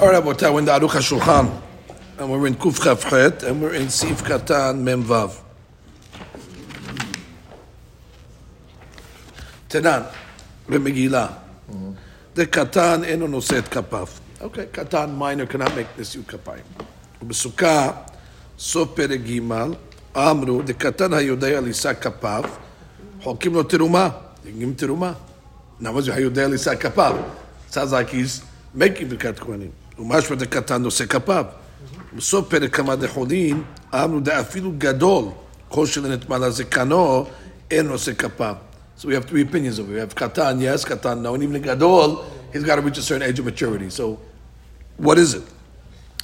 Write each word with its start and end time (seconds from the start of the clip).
All 0.00 0.08
right, 0.08 0.22
Rabotai, 0.22 0.52
we're 0.52 0.58
in 0.60 0.64
the 0.64 0.72
Aruch 0.72 0.90
HaShulchan, 0.90 1.60
and 2.18 2.30
we're 2.30 2.46
in 2.46 2.54
Kuf 2.54 2.78
Chet, 3.10 3.42
and 3.42 3.62
we're 3.62 3.74
in 3.74 3.88
Sif 3.88 4.22
Katan 4.22 4.80
Mem 4.80 5.02
Vav. 5.04 5.40
Tenan, 9.68 10.04
במגילה. 10.68 11.28
The 12.34 12.46
Katan 12.46 13.04
אינו 13.04 13.26
נושא 13.26 13.58
את 13.58 13.68
כפיו. 13.68 14.06
אוקיי, 14.40 14.66
קטן, 14.72 15.18
minor, 15.18 15.52
cannot 15.52 15.68
make 15.68 16.00
נשיאות 16.00 16.26
כפיים. 16.28 16.62
ובסוכה, 17.22 17.90
סוף 18.58 18.88
פרק 18.94 19.20
ג', 19.20 19.40
אמרו, 20.16 20.62
דקטן 20.62 21.14
היודע 21.14 21.60
לישא 21.60 21.92
כפיו, 21.94 22.44
חולקים 23.22 23.54
לו 23.54 23.62
תרומה. 23.62 24.08
הם 24.60 24.74
תרומה. 24.74 25.12
Now, 25.82 26.00
זה 26.00 26.14
היודע 26.14 26.48
לישא 26.48 26.74
כפיו. 26.74 27.16
Sounds 27.70 27.74
like 27.74 28.10
he's 28.10 28.42
making 28.78 29.04
ברכת 29.08 29.38
כהנים. 29.38 29.70
ומשמע 29.98 30.36
דקטן 30.36 30.82
נושא 30.82 31.06
כפיו. 31.06 31.44
בסוף 32.16 32.48
פרק 32.48 32.76
כמה 32.76 32.96
דחולין, 32.96 33.62
אמרו 33.94 34.20
דאפילו 34.20 34.72
גדול, 34.78 35.24
כל 35.68 35.86
שלנטמע 35.86 36.38
לזקנו, 36.38 37.26
אין 37.70 37.86
נושא 37.86 38.14
כפיו. 38.14 38.54
So 38.96 39.08
we 39.08 39.14
have 39.14 39.24
three 39.24 39.42
opinions 39.42 39.78
of 39.78 39.90
it. 39.90 39.94
We 39.94 39.98
have 39.98 40.14
katan, 40.14 40.60
yes, 40.60 40.84
katan, 40.84 41.20
no, 41.20 41.34
and 41.34 41.42
even 41.42 41.54
the 41.54 41.58
gadol, 41.58 42.24
he's 42.52 42.62
got 42.62 42.76
to 42.76 42.80
reach 42.80 42.98
a 42.98 43.02
certain 43.02 43.28
age 43.28 43.40
of 43.40 43.44
maturity. 43.44 43.90
So, 43.90 44.20
what 44.96 45.18
is 45.18 45.34
it? 45.34 45.42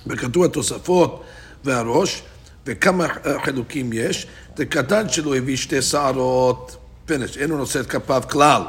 בכתוב 0.07 0.45
התוספות 0.45 1.25
והראש, 1.65 2.23
וכמה 2.67 3.07
חילוקים 3.45 3.91
יש, 3.93 4.27
דקטן 4.57 5.09
שלו 5.09 5.35
הביא 5.35 5.57
שתי 5.57 5.83
שערות, 5.83 6.77
finish, 7.09 7.39
אין 7.39 7.51
הוא 7.51 7.59
נושא 7.59 7.81
את 7.81 7.87
כפיו 7.87 8.23
כלל. 8.31 8.63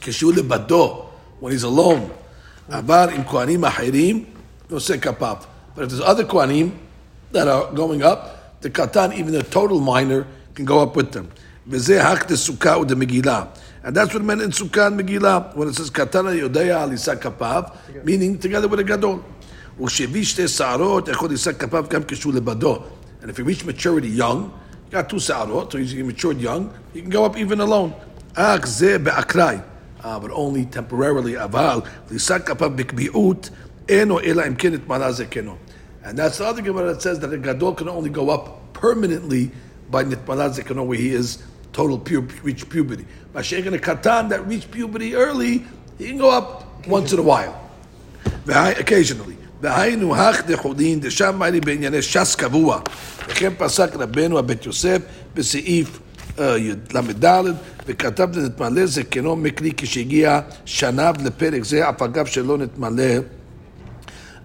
כשהוא 0.00 0.32
לבדו, 0.32 1.06
when 1.40 1.44
he's 1.44 1.64
alone, 1.64 2.10
אבל 2.70 3.08
עם 3.12 3.22
כהנים 3.24 3.64
אחרים, 3.64 4.24
נושא 4.70 4.96
כפיו. 4.96 5.36
But 5.76 5.80
if 5.80 5.90
there's 5.90 6.00
other 6.00 6.24
כהנים 6.24 6.70
that 7.32 7.46
are 7.48 7.74
going 7.74 8.02
up, 8.02 8.18
the 8.60 8.70
katan, 8.70 9.14
even 9.14 9.32
the 9.32 9.42
total 9.42 9.80
minor, 9.80 10.26
can 10.54 10.64
go 10.64 10.80
up 10.80 10.96
with 10.96 11.12
them. 11.12 11.26
וזה 11.68 12.08
הק 12.08 12.32
דסוכה 12.32 12.78
ודמגילה. 12.78 13.44
And 13.84 13.94
that's 13.94 14.12
what 14.12 14.22
it 14.22 14.24
meant 14.24 14.42
in 14.42 14.50
Sukkah 14.50 14.88
and 14.88 15.00
Megillah, 15.00 15.54
when 15.54 15.68
it 15.68 15.74
says, 15.74 15.90
קטן 15.90 16.26
יודע 16.26 16.82
על 16.82 16.90
יישא 16.92 17.14
כפיו, 17.14 17.62
meaning 18.04 18.38
together 18.38 18.68
with 18.68 18.80
a 18.80 18.82
גדול. 18.82 19.18
וכשהביא 19.80 20.24
שתי 20.24 20.48
שערות, 20.48 21.08
יכול 21.08 21.30
לישא 21.30 21.52
כפיו 21.52 21.84
גם 21.90 22.02
כשהוא 22.02 22.34
לבדו. 22.34 22.82
And 23.22 23.30
if 23.30 23.36
he 23.36 23.42
reached 23.42 23.64
maturity 23.66 24.08
young, 24.08 24.50
he 24.90 24.96
got 24.96 25.08
two 25.08 25.20
שערות, 25.20 25.72
so 25.72 25.78
he's 25.78 25.94
matured 25.94 26.40
young, 26.40 26.70
he 26.94 27.02
can 27.02 27.10
go 27.10 27.24
up 27.24 27.36
even 27.36 27.60
alone. 27.60 27.90
אך 28.34 28.66
זה 28.66 28.98
באקראי. 28.98 29.58
Uh, 30.04 30.18
but 30.20 30.30
only 30.30 30.64
temporarily, 30.64 31.44
אבל 31.44 31.80
לישא 32.10 32.38
כפיו 32.38 32.70
בקביעות, 32.76 33.50
אינו 33.88 34.20
אלא 34.20 34.42
אם 34.48 34.54
כן 34.54 34.74
התמלא 34.74 35.12
זקנו. 35.12 35.56
And 36.04 36.16
that's 36.16 36.38
the 36.38 36.46
other 36.46 36.62
Gemara 36.62 36.94
that 36.94 37.02
says 37.02 37.18
that 37.18 37.32
a 37.32 37.36
gadol 37.36 37.74
can 37.74 37.88
only 37.88 38.08
go 38.08 38.30
up 38.30 38.72
permanently 38.72 39.50
by 39.90 40.04
nitmala 40.04 40.50
zekano, 40.54 40.86
where 40.86 40.98
he 40.98 41.10
is 41.12 41.38
total 41.72 41.98
pure, 41.98 42.22
reach 42.42 42.68
puberty. 42.68 43.04
Mashiach 43.34 43.66
and 43.66 43.74
a 43.74 43.78
katan 43.78 44.28
that 44.28 44.46
reached 44.46 44.70
puberty 44.70 45.14
early, 45.14 45.64
he 45.98 46.06
can 46.08 46.18
go 46.18 46.30
up 46.30 46.64
once 46.86 47.12
in 47.12 47.18
a 47.18 47.22
while, 47.22 47.54
occasionally. 48.46 49.36
והיינו 49.60 50.16
הך 50.16 50.42
דחולין 50.46 51.00
דשם 51.00 51.36
מיילי 51.38 51.60
בענייני 51.60 52.02
ש"ס 52.02 52.34
קבוע. 52.34 52.80
וכן 53.28 53.52
פסק 53.58 53.96
רבנו 53.96 54.38
הבית 54.38 54.66
יוסף 54.66 55.02
בסעיף 55.34 55.98
ל"ד, 56.38 57.44
וכתב 57.86 58.38
לנתמלא 58.38 58.86
זקנו 58.86 59.36
מכלי 59.36 59.72
כשהגיע 59.76 60.40
שניו 60.64 61.14
לפרק 61.24 61.64
זה, 61.64 61.88
אף 61.88 62.02
אגב 62.02 62.26
שלא 62.26 62.58
נתמלא 62.58 63.04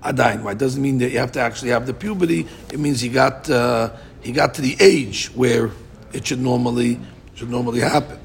עדיין. 0.02 0.40
Why? 0.44 0.52
It 0.52 0.58
doesn't 0.58 0.82
mean 0.82 0.98
that 1.00 1.12
you 1.12 1.20
have 1.20 1.32
to 1.34 1.40
actually 1.40 1.70
have 1.70 1.86
the 1.86 1.94
puberty, 1.94 2.46
it 2.74 2.80
means 2.80 3.00
he 3.02 3.10
got, 3.10 3.50
uh, 3.50 3.90
he 4.22 4.32
got 4.32 4.54
to 4.56 4.62
the 4.62 4.76
age 4.80 5.32
where 5.36 5.72
it 6.14 6.28
should 6.28 6.42
normally, 6.42 7.00
should 7.36 7.50
normally 7.50 7.80
happen. 7.80 8.20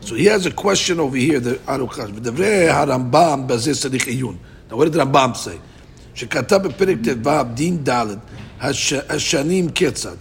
So 0.00 0.14
he 0.14 0.26
has 0.26 0.46
a 0.46 0.50
question 0.50 0.98
over 1.00 1.16
here, 1.16 1.40
the 1.40 1.54
Aruch 1.66 1.98
ודברי 2.14 2.68
הרמב"ם 2.68 3.44
בזה 3.46 3.74
צריך 3.74 4.06
עיון. 4.06 4.36
Now 4.70 4.76
what 4.76 4.84
did 4.84 4.92
the 4.94 5.04
Rambam 5.04 5.36
say? 5.36 5.58
שכתב 6.14 6.56
בפרק 6.56 6.96
ט"ו 7.04 7.30
דין 7.54 7.78
ד' 7.88 8.06
השנים 9.08 9.68
כיצד 9.68 10.16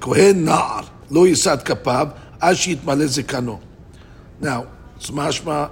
כהן 0.00 0.44
נער 0.44 0.80
לא 1.10 1.26
יישא 1.26 1.54
את 1.54 1.62
כפיו 1.62 2.08
עד 2.39 2.55
שיתמלא 2.55 3.05
זקנו. 3.05 3.59
Now, 4.41 4.45
זה 5.01 5.13
משמע 5.13 5.65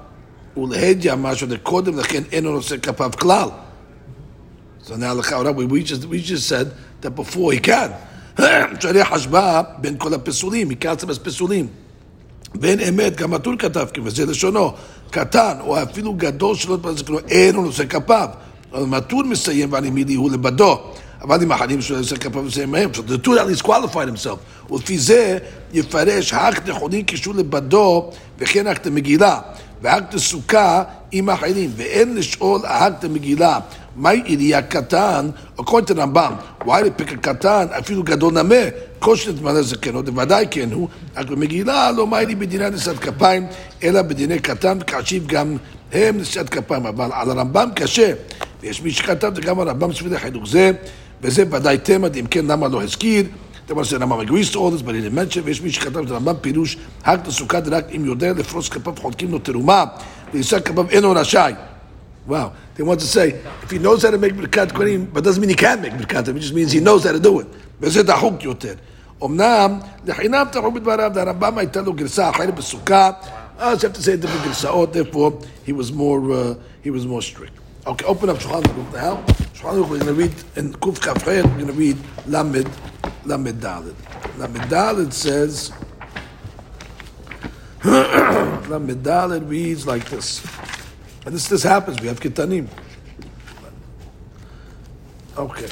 ולהדיא 0.57 1.15
משהו 1.15 1.47
קודם 1.63 1.97
לכן 1.97 2.23
אינו 2.31 2.51
נושא 2.51 2.77
כפיו 2.77 3.11
כלל. 3.19 3.49
So 4.85 4.89
now 4.89 5.13
לכאורה, 5.19 5.51
we 5.51 5.65
we 6.09 6.19
just 6.19 6.47
said 6.47 6.67
that 7.01 7.15
before 7.15 7.51
he 7.53 7.59
can. 7.59 7.91
שריח 8.79 9.11
השוואה 9.11 9.61
בין 9.77 9.95
כל 9.97 10.13
הפסולים, 10.13 10.69
מקצת 10.69 11.09
הפסולים. 11.09 11.67
בין 12.55 12.79
אמת, 12.79 13.15
גם 13.15 13.33
הטור 13.33 13.53
כתב, 13.59 13.87
כי 13.93 14.01
וזה 14.03 14.25
לשונו, 14.25 14.73
קטן, 15.09 15.57
או 15.59 15.83
אפילו 15.83 16.13
גדול 16.13 16.55
שלא 16.55 16.77
תמלא 16.81 16.93
זקנו, 16.93 17.19
אינו 17.19 17.61
נושא 17.61 17.85
כפיו. 17.85 18.29
אבל 18.73 18.83
מטור 18.85 19.23
מסיים 19.23 19.73
והנימידי 19.73 20.15
הוא 20.15 20.31
לבדו. 20.31 20.93
אבל 21.25 21.41
עם 21.41 21.51
אחרים 21.51 21.81
שלא 21.81 21.97
יעשה 21.97 22.17
כפיו 22.17 22.43
מסיים 22.43 22.71
מהם. 22.71 22.89
So 22.93 22.97
the 22.97 23.27
two 23.27 23.31
at 23.31 23.63
least 23.63 23.65
qualified. 23.67 24.27
ולפי 24.71 24.97
זה 24.97 25.37
יפרש 25.73 26.33
האק 26.33 26.65
דחולין 26.65 27.03
כשהוא 27.07 27.35
לבדו 27.35 28.11
וכן 28.39 28.67
האק 28.67 28.87
דמגילה. 28.87 29.39
והאק 29.81 30.03
דסוכה 30.13 30.83
עם 31.11 31.29
אחרים. 31.29 31.71
ואין 31.75 32.15
לשאול 32.15 32.61
האק 32.65 32.93
דמגילה. 33.01 33.59
מהי 33.95 34.21
עירייה 34.25 34.61
קטן, 34.61 35.29
according 35.59 35.89
to 35.89 35.93
רמב"ם, 35.97 36.33
pick 36.61 37.09
a 37.11 37.17
קטן, 37.21 37.65
אפילו 37.79 38.03
גדול 38.03 38.33
נמה, 38.33 38.55
כל 38.99 39.15
שנתמלא 39.15 39.61
זקנו, 39.61 40.03
בוודאי 40.03 40.45
כן 40.51 40.71
הוא, 40.71 40.87
רק 41.15 41.27
במגילה 41.27 41.91
לא 41.91 42.07
מהי 42.07 42.25
לי 42.25 42.35
בדיני 42.35 42.69
נשאת 42.69 42.99
כפיים, 42.99 43.47
אלא 43.83 44.01
בדיני 44.01 44.39
קטן, 44.39 44.77
וכעשיב 44.81 45.27
גם 45.27 45.57
הם 45.93 46.17
נשאת 46.17 46.49
כפיים, 46.49 46.85
אבל 46.85 47.09
על 47.13 47.29
הרמב"ם 47.29 47.69
קשה, 47.75 48.11
ויש 48.61 48.81
מי 48.81 48.91
שכתב, 48.91 49.31
זה 49.35 49.41
גם 49.41 49.59
הרמב"ם 49.59 49.93
סביב 49.93 50.13
החינוך 50.13 50.47
זה, 50.47 50.71
וזה 51.22 51.44
ודאי 51.50 51.78
תמד, 51.78 52.16
אם 52.16 52.26
כן 52.30 52.46
למה 52.46 52.68
לא 52.68 52.82
הזכיר, 52.82 53.24
זה 53.68 53.74
מה 53.74 53.84
שרמב"ם 53.84 54.20
agrees 54.20 54.52
to 54.52 54.56
all 54.56 54.70
this, 54.70 54.82
but 54.82 54.94
he 54.94 55.00
didn't 55.00 55.14
mention, 55.14 55.40
ויש 55.44 55.60
מי 55.60 55.70
שכתב, 55.70 56.08
זה 56.08 56.14
רמב"ם 56.14 56.34
פירוש, 56.40 56.76
רק 57.06 57.26
לסוכה 57.26 57.58
רק 57.70 57.84
אם 57.96 58.04
יודע 58.04 58.32
לפרוס 58.32 58.68
כפיו 58.68 58.92
חולקים 59.00 59.30
לו 59.30 59.38
תרומה, 59.38 59.84
וישא 60.34 60.60
כפיו 60.60 60.90
אינו 60.90 61.10
רשאי. 61.10 61.52
Wow. 62.28 62.52
They 62.76 62.82
want 62.82 63.00
to 63.00 63.06
say, 63.06 63.34
if 63.62 63.70
he 63.70 63.78
knows 63.78 64.02
how 64.02 64.10
to 64.10 64.18
make 64.18 64.34
Birkat 64.34 64.72
Kohanim, 64.72 65.12
but 65.12 65.24
doesn't 65.24 65.40
mean 65.40 65.48
he 65.48 65.56
can 65.56 65.80
make 65.80 65.92
Birkat 65.92 66.28
it 66.28 66.38
just 66.38 66.54
means 66.54 66.70
he 66.70 66.80
knows 66.80 67.04
how 67.04 67.12
to 67.12 67.20
do 67.20 67.40
it. 67.40 67.46
וזה 67.80 68.02
דחוק 68.02 68.44
יותר. 68.44 68.74
אמנם, 69.24 69.78
לחינם 70.06 70.46
תחוק 70.52 70.74
בדבריו, 70.74 71.10
והרמב"ם 71.14 71.58
הייתה 71.58 71.80
לו 71.80 71.92
גרסה 71.92 72.30
אחרת 72.30 72.54
בסוכה, 72.54 73.10
אז 73.58 73.84
you 73.84 73.88
have 73.88 73.96
to 73.96 74.00
say 74.00 74.16
different 74.24 74.46
גרסאות, 74.46 74.96
therefore 74.96 75.32
he 75.66 75.72
was 75.72 75.92
more, 75.92 76.32
uh, 76.32 76.54
he 76.84 76.90
was 76.90 77.06
more 77.06 77.22
strict. 77.22 77.63
Okay, 77.86 78.04
open 78.04 78.28
up 78.28 78.36
Shulchan 78.38 78.62
Aruch 78.62 78.92
now. 78.92 79.22
Shulchan 79.54 79.82
Aruch, 79.82 79.88
we're 79.88 79.98
going 79.98 80.06
to 80.06 80.12
read, 80.12 80.34
in 80.56 80.72
Kuf 80.74 80.98
Kafret, 80.98 81.44
we're 81.44 81.54
going 81.54 81.66
to 81.66 81.72
read 81.72 81.96
Lamed, 82.26 82.68
Lamed 83.24 83.60
Daled. 83.60 83.94
Lamed 84.38 84.70
Daled 84.70 85.12
says, 85.12 85.72
Lamed 87.84 89.02
Daled 89.02 89.48
reads 89.48 89.86
like 89.86 90.04
this. 90.10 90.44
And 91.24 91.34
this, 91.34 91.48
this 91.48 91.62
happens, 91.62 92.00
we 92.00 92.08
have 92.08 92.20
kitanim. 92.20 92.68
אוקיי. 95.36 95.68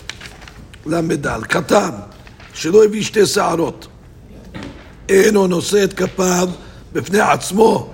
ל"ד, 0.87 1.43
קטן, 1.43 1.91
שלא 2.55 2.85
הביא 2.85 3.03
שתי 3.03 3.27
שערות, 3.27 3.87
אינו 5.09 5.47
נושא 5.47 5.85
את 5.85 5.93
כפיו 5.93 6.49
בפני 6.93 7.21
עצמו. 7.21 7.93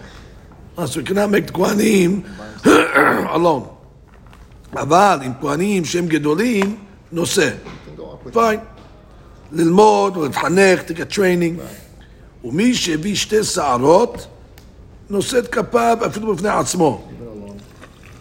אז 0.77 0.97
we 0.97 1.01
cannot 1.03 1.31
make 1.31 1.53
כהנים 1.53 2.23
alone. 3.35 3.75
אבל 4.74 5.20
עם 5.22 5.32
כהנים 5.42 5.86
שהם 5.86 6.08
גדולים, 6.08 6.76
נושא. 7.12 7.50
פיין. 8.34 8.60
ללמוד 9.52 10.18
to 10.88 10.92
get 10.92 11.16
training. 11.16 11.62
ומי 12.44 12.76
שהביא 12.76 13.16
שתי 13.16 13.44
שערות, 13.44 14.28
נושא 15.10 15.40
את 15.40 15.48
כפיו 15.48 15.98
אפילו 16.06 16.36
בפני 16.36 16.50
עצמו. 16.50 17.08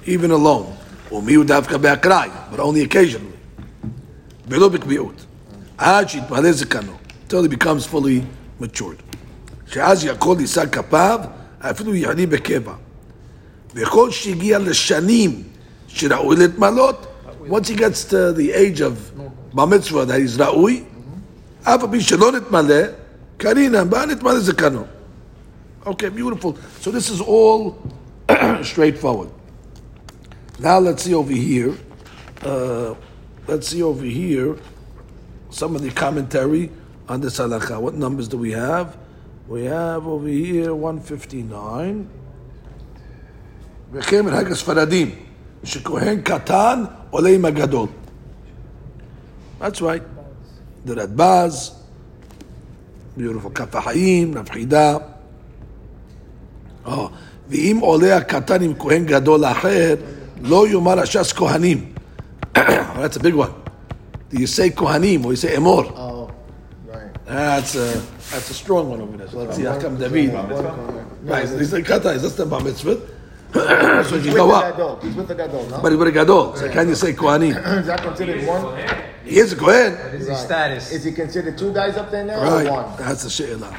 even 0.05 0.31
alone. 0.31 1.13
ומי 1.15 1.35
הוא 1.35 1.45
דווקא 1.45 1.77
באקראי, 1.77 2.29
but 2.53 2.57
only 2.57 2.93
occasionally. 2.93 3.59
ולא 4.49 4.69
בקביעות. 4.69 5.27
עד 5.79 6.09
שיתמלא 6.09 6.53
זקנו, 6.53 6.93
until 7.29 7.35
he 7.35 7.55
becomes 7.55 7.95
fully 7.95 8.63
matured. 8.63 9.17
שאז 9.67 10.05
יכול 10.05 10.37
לישא 10.37 10.67
כפיו, 10.67 11.21
אפילו 11.61 11.95
יעני 11.95 12.27
בקבע. 12.27 12.73
וכל 13.75 14.11
שהגיע 14.11 14.59
לשנים 14.59 15.43
שראוי 15.88 16.36
להתמלות, 16.36 17.08
once 17.48 17.68
he 17.68 17.76
gets 17.76 18.04
to 18.10 18.34
the 18.34 18.52
age 18.52 18.82
of 18.82 19.22
בר 19.54 19.66
מצווה 19.66 20.06
that 20.06 20.20
he's 20.20 20.42
ראוי, 20.42 20.84
אף 21.64 21.84
על 21.84 21.90
פי 21.92 22.02
שלא 22.02 22.32
נתמלא, 22.32 22.84
קרינה, 23.38 23.84
בא 23.84 24.06
נתמלא 24.06 24.40
זקנו. 24.40 24.84
Okay, 25.86 26.10
beautiful. 26.10 26.58
So 26.80 26.92
this 26.92 27.10
is 27.10 27.20
all 27.20 27.76
straightforward. 28.64 29.30
Now 30.60 30.80
let's 30.80 31.04
see 31.04 31.14
over 31.14 31.34
here. 31.34 31.74
Uh, 32.42 32.48
uh, 32.48 32.96
let's 33.48 33.68
see 33.68 33.84
over 33.84 34.06
here 34.06 34.58
some 35.50 35.76
of 35.76 35.82
the 35.82 35.92
commentary 35.92 36.70
on 37.10 37.22
this 37.22 37.38
halacha. 37.40 37.80
What 37.82 37.96
numbers 37.96 38.28
do 38.28 38.38
we 38.38 38.52
have? 38.52 38.98
We 39.48 39.66
have 39.66 40.08
over 40.08 40.28
here 40.28 40.74
159. 40.74 42.08
וכן 43.92 44.26
מנהג 44.26 44.52
הספרדים, 44.52 45.16
שכהן 45.64 46.22
קטן 46.22 46.84
עולה 47.10 47.30
עם 47.30 47.46
הגדול. 47.46 47.88
That's 49.62 49.82
right. 49.82 50.04
The 50.86 50.96
Radbaz, 50.96 51.72
beautiful 53.18 53.50
כף 53.56 53.76
החיים, 53.76 54.38
רב 54.38 54.50
חידה. 54.50 54.98
Oh, 56.86 56.90
ואם 57.50 57.78
עולה 57.82 58.18
הקטן 58.18 58.62
עם 58.62 58.74
כהן 58.80 59.06
גדול 59.06 59.46
אחר, 59.46 59.96
לא 60.42 60.68
יאמר 60.68 61.00
הש"ס 61.00 61.34
כהנים. 61.34 61.94
That's 62.56 63.18
a 63.18 63.20
big 63.20 63.36
one. 63.36 63.54
Do 64.30 64.40
you 64.40 64.48
say 64.48 64.70
kohanim 64.70 65.26
or 65.26 65.32
you 65.32 65.36
say 65.36 65.56
emor? 65.56 65.86
Oh, 65.96 66.32
right. 66.88 67.14
That's 67.26 67.76
a, 67.76 68.02
that's 68.32 68.50
a 68.50 68.54
strong 68.54 68.90
one 68.90 69.02
over 69.02 69.18
there. 69.18 69.28
So 69.28 69.38
let's 69.38 69.56
see, 69.56 69.64
Hakam 69.64 69.98
David. 70.00 70.34
Right, 71.24 71.48
so 71.48 71.58
he's 71.58 71.72
like 71.72 71.86
kata, 71.86 72.10
is 72.12 72.24
that 72.24 72.36
the 72.36 72.46
bar 72.46 72.62
mitzvah? 72.62 73.00
so 73.53 74.17
you 74.17 74.35
go 74.35 74.51
up. 74.53 75.03
He's 75.03 75.15
with 75.15 75.29
the 75.29 75.35
Gadol. 75.35 75.67
No? 75.67 75.81
But 75.81 75.93
he's 75.93 75.99
with 75.99 76.09
a 76.09 76.13
Gadol. 76.13 76.57
So 76.57 76.69
can 76.71 76.89
you 76.89 76.95
say 76.95 77.13
Kohanim? 77.13 77.57
is 77.81 77.87
that 77.87 78.03
considered 78.03 78.47
one? 78.47 78.79
He 79.25 79.39
is 79.39 79.53
a 79.53 79.57
Kohen. 79.57 79.93
What 79.95 80.15
is 80.15 80.27
his 80.29 80.39
status? 80.39 80.93
Is 80.93 81.05
he 81.05 81.13
considered 81.13 81.59
two 81.59 81.73
guys 81.73 81.97
up 81.97 82.11
there 82.11 82.25
now 82.25 82.43
right. 82.43 82.67
or 82.67 82.73
one? 82.73 82.97
That's 82.99 83.25
the 83.25 83.31
She'elah. 83.31 83.77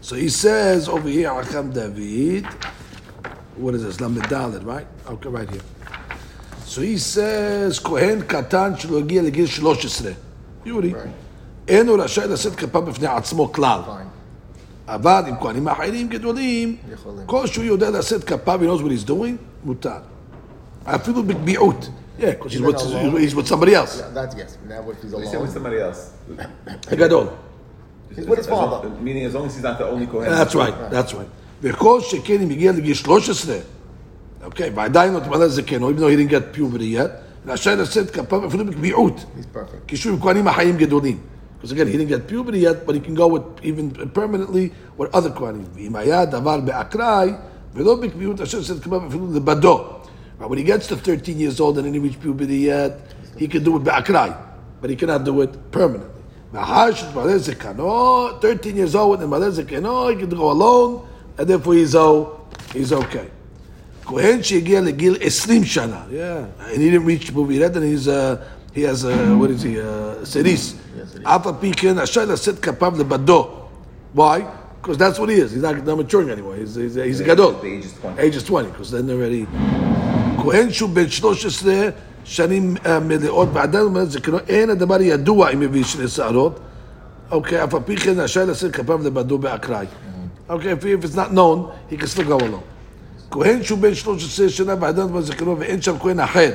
So 0.00 0.16
he 0.16 0.28
says 0.28 0.88
over 0.88 1.08
here, 1.08 1.32
Chaim 1.44 1.72
David. 1.72 2.46
What 3.56 3.74
is 3.74 3.84
this? 3.84 4.00
Lamed 4.00 4.22
Dalet, 4.24 4.64
right? 4.64 4.86
Okay, 5.06 5.28
right 5.28 5.48
here. 5.48 5.60
So 6.64 6.80
he 6.80 6.98
says, 6.98 7.78
Kohen 7.78 8.22
Katan 8.22 8.76
Shilogia 8.76 9.28
Legil 9.30 9.46
Shlosh 9.46 10.16
Yuri. 10.64 10.94
Right. 10.94 11.08
Enu 11.68 11.90
הוא 11.90 12.02
רשאי 12.02 12.28
לשאת 12.28 12.54
כפיו 12.54 12.82
Atzmo 13.02 13.46
Klal. 13.52 13.84
Fine. 13.86 14.21
אבל 14.87 15.21
עם 15.27 15.35
כהנים 15.41 15.67
אחרים 15.67 16.07
גדולים, 16.09 16.75
יכולים. 16.93 17.25
כל 17.25 17.47
שהוא 17.47 17.65
יודע 17.65 17.89
לשאת 17.89 18.23
כפה 18.23 18.55
ו 18.59 18.75
knows 18.75 18.81
what 18.81 19.05
he's 19.05 19.09
doing, 19.09 19.35
מותר. 19.63 19.89
אפילו 20.85 21.23
בקביעות. 21.23 21.89
Yeah, 22.19 22.21
because 22.21 22.51
he's 22.53 22.61
with, 22.61 22.75
alone. 22.81 23.17
he's 23.17 23.35
with 23.35 23.47
somebody 23.47 23.73
else. 23.75 23.99
Yeah, 23.99 24.17
that's 24.17 24.35
yes. 24.35 24.57
Now 24.67 24.81
if 24.91 25.03
he's 25.03 25.11
He 25.11 25.25
said 25.25 25.41
with 25.41 25.49
alone. 25.49 25.53
somebody 25.53 25.77
else. 25.79 25.99
הגדול. 26.91 27.27
He's 28.15 28.25
with 28.25 28.37
his 28.39 28.47
As 28.47 28.49
long- 28.49 28.69
father. 28.69 28.89
Meaning 29.03 29.25
as 29.25 29.33
long 29.35 29.45
as 29.47 29.53
he's 29.55 29.63
not 29.63 29.77
the 29.77 29.87
only 29.93 30.07
Kohen. 30.07 30.29
That's 30.31 30.55
right, 30.55 30.75
that's 30.91 31.13
right. 31.13 31.29
וכל 31.61 32.01
שכן 32.01 32.41
אם 32.41 32.49
הגיע 32.49 32.71
לגיל 32.71 32.93
13, 32.93 33.55
אוקיי, 34.43 34.71
ועדיין 34.75 35.13
לא 35.13 35.19
תמלא 35.19 35.47
זקנו, 35.47 35.89
even 35.89 35.93
though 35.93 36.09
he 36.09 36.29
didn't 36.29 36.31
get 36.31 36.57
puberty 36.57 36.97
yet, 36.97 37.11
רשאי 37.47 37.75
לשאת 37.75 38.09
כפיו 38.11 38.47
אפילו 38.47 38.65
בקביעות. 38.65 39.15
He's 39.19 39.55
perfect. 39.57 39.59
כשהוא 39.87 40.13
עם 40.13 40.21
כהנים 40.21 40.47
החיים 40.47 40.77
גדולים. 40.77 41.17
Because 41.62 41.70
again, 41.70 41.86
he 41.86 41.92
didn't 41.92 42.08
get 42.08 42.26
puberty 42.26 42.58
yet, 42.58 42.84
but 42.84 42.96
he 42.96 43.00
can 43.00 43.14
go 43.14 43.28
with 43.28 43.64
even 43.64 43.92
permanently 44.10 44.72
with 44.96 45.14
other 45.14 45.30
Kohanim. 45.30 45.64
V'imaya 45.66 46.28
davar 46.28 46.66
be'akrai 46.66 47.40
v'lo 47.72 48.36
Hashem 48.36 48.80
come 48.80 48.94
up 48.94 49.08
the. 49.08 49.40
But 49.40 50.50
when 50.50 50.58
he 50.58 50.64
gets 50.64 50.88
to 50.88 50.96
13 50.96 51.38
years 51.38 51.60
old 51.60 51.78
and 51.78 51.86
he 51.86 51.92
didn't 51.92 52.02
reach 52.02 52.20
puberty 52.20 52.56
yet, 52.56 53.14
he 53.36 53.46
can 53.46 53.62
do 53.62 53.76
it 53.76 53.84
be'akrai, 53.84 54.36
but 54.80 54.90
he 54.90 54.96
cannot 54.96 55.22
do 55.22 55.40
it 55.42 55.70
permanently. 55.70 56.10
Thirteen 58.40 58.76
years 58.76 58.96
old 58.96 59.22
and 59.22 59.32
the 59.32 59.56
he 59.56 59.64
can 59.64 60.28
go 60.30 60.50
alone, 60.50 61.08
and 61.38 61.48
therefore 61.48 61.74
he's 61.74 61.94
oh, 61.94 62.44
he's 62.72 62.92
okay. 62.92 63.30
Kohen 64.04 64.40
shegiel 64.40 64.92
legil 64.92 65.14
eslim 65.14 65.62
shana. 65.62 66.10
Yeah, 66.10 66.44
and 66.66 66.82
he 66.82 66.90
didn't 66.90 67.06
reach 67.06 67.32
puberty 67.32 67.60
yet, 67.60 67.76
and 67.76 67.84
he's 67.84 68.08
uh, 68.08 68.44
he 68.74 68.82
has 68.82 69.04
a, 69.04 69.36
what 69.36 69.50
is 69.50 69.62
he 69.62 69.78
a 69.78 70.26
seris. 70.26 70.81
אף 71.22 71.46
על 71.46 71.52
פי 71.60 71.72
כן, 71.72 71.98
רשאי 71.98 72.26
לשאת 72.26 72.58
כפיו 72.58 72.94
לבדו. 72.98 73.48
Why? 74.16 74.20
Because 74.82 74.96
that's 74.96 75.18
what 75.18 75.28
he 75.28 75.36
is. 75.36 75.52
He's 75.52 75.62
not, 75.62 75.86
not 75.86 75.96
maturing 75.96 76.30
anymore. 76.30 76.56
He's, 76.56 76.74
he's, 76.74 76.94
he's 76.94 77.20
a 77.20 77.24
גדול. 77.24 77.54
The 77.62 77.66
age 77.66 77.84
is 77.84 77.92
20. 78.00 78.18
age 78.18 78.36
is 78.36 78.42
20, 78.44 78.70
because 78.70 78.90
then 78.90 79.10
already... 79.10 79.46
כהן 80.42 80.72
שהוא 80.72 80.90
בן 80.90 81.08
13 81.08 81.88
שנים 82.24 82.74
uh, 82.76 82.88
מלאות, 83.04 83.48
ועדיין 83.52 83.84
אומר 83.84 84.04
זקנו, 84.04 84.38
אין 84.48 84.70
הדבר 84.70 85.00
ידוע 85.00 85.50
אם 85.50 85.62
הביא 85.62 85.84
שני 85.84 86.08
שערות. 86.08 86.60
אוקיי, 87.30 87.64
אף 87.64 87.74
על 87.74 87.80
פי 87.84 87.96
כן 87.96 88.20
רשאי 88.20 88.46
לשאת 88.46 88.72
כפיו 88.72 88.98
לבדו 89.02 89.38
באקראי. 89.38 89.86
אוקיי, 90.48 90.72
if, 90.72 90.76
if 90.76 91.04
it's 91.04 91.16
not 91.16 91.32
known, 91.32 91.70
he 91.90 91.96
can 91.96 92.06
still 92.06 92.28
go 92.28 92.42
alone. 92.42 92.62
כהן 93.30 93.62
שהוא 93.62 93.78
בן 93.78 93.94
13 93.94 94.48
שנה 94.48 94.74
ועדיין 94.80 95.08
אומר 95.08 95.20
זקנו, 95.20 95.58
ואין 95.58 95.82
שם 95.82 95.98
כהן 95.98 96.20
אחר. 96.20 96.50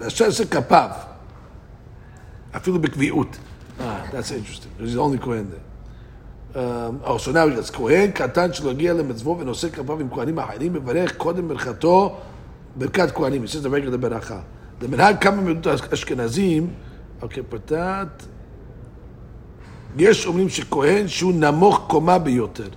רשאי 0.00 0.28
לשאת 0.28 0.50
כפיו. 0.50 0.90
אפילו 2.56 2.78
בקביעות. 2.78 3.36
אה, 3.79 4.03
that's 4.11 4.31
interesting, 4.31 4.69
because 4.77 4.89
he's 4.89 4.95
the 4.95 5.01
only 5.01 5.25
כהן 5.25 5.45
there. 5.51 5.71
Um, 6.53 6.99
oh, 7.05 7.17
so 7.17 7.31
now 7.31 7.47
he 7.47 7.55
goes, 7.55 7.71
כהן 7.71 8.11
קטן 8.11 8.53
שלא 8.53 8.71
הגיע 8.71 8.93
למצוו 8.93 9.37
ונושא 9.39 9.69
כפיו 9.69 9.99
עם 9.99 10.09
כהנים 10.09 10.39
אחרים, 10.39 10.73
מברך 10.73 11.17
קודם 11.17 11.47
ברכתו 11.47 12.17
ברכת 12.75 13.11
כהנים. 13.11 13.43
He 13.43 13.47
says 13.47 13.63
the 13.63 13.69
regular 13.69 13.97
ברכה. 13.97 14.39
למנהג 14.81 15.17
כמה 15.21 15.41
מידות 15.41 15.67
אשכנזים, 15.93 16.73
אוקיי, 17.21 17.43
פתת, 17.49 18.23
יש 19.97 20.25
אומרים 20.25 20.49
שכהן 20.49 21.07
שהוא 21.07 21.33
נמוך 21.33 21.81
קומה 21.87 22.19
ביותר, 22.19 22.69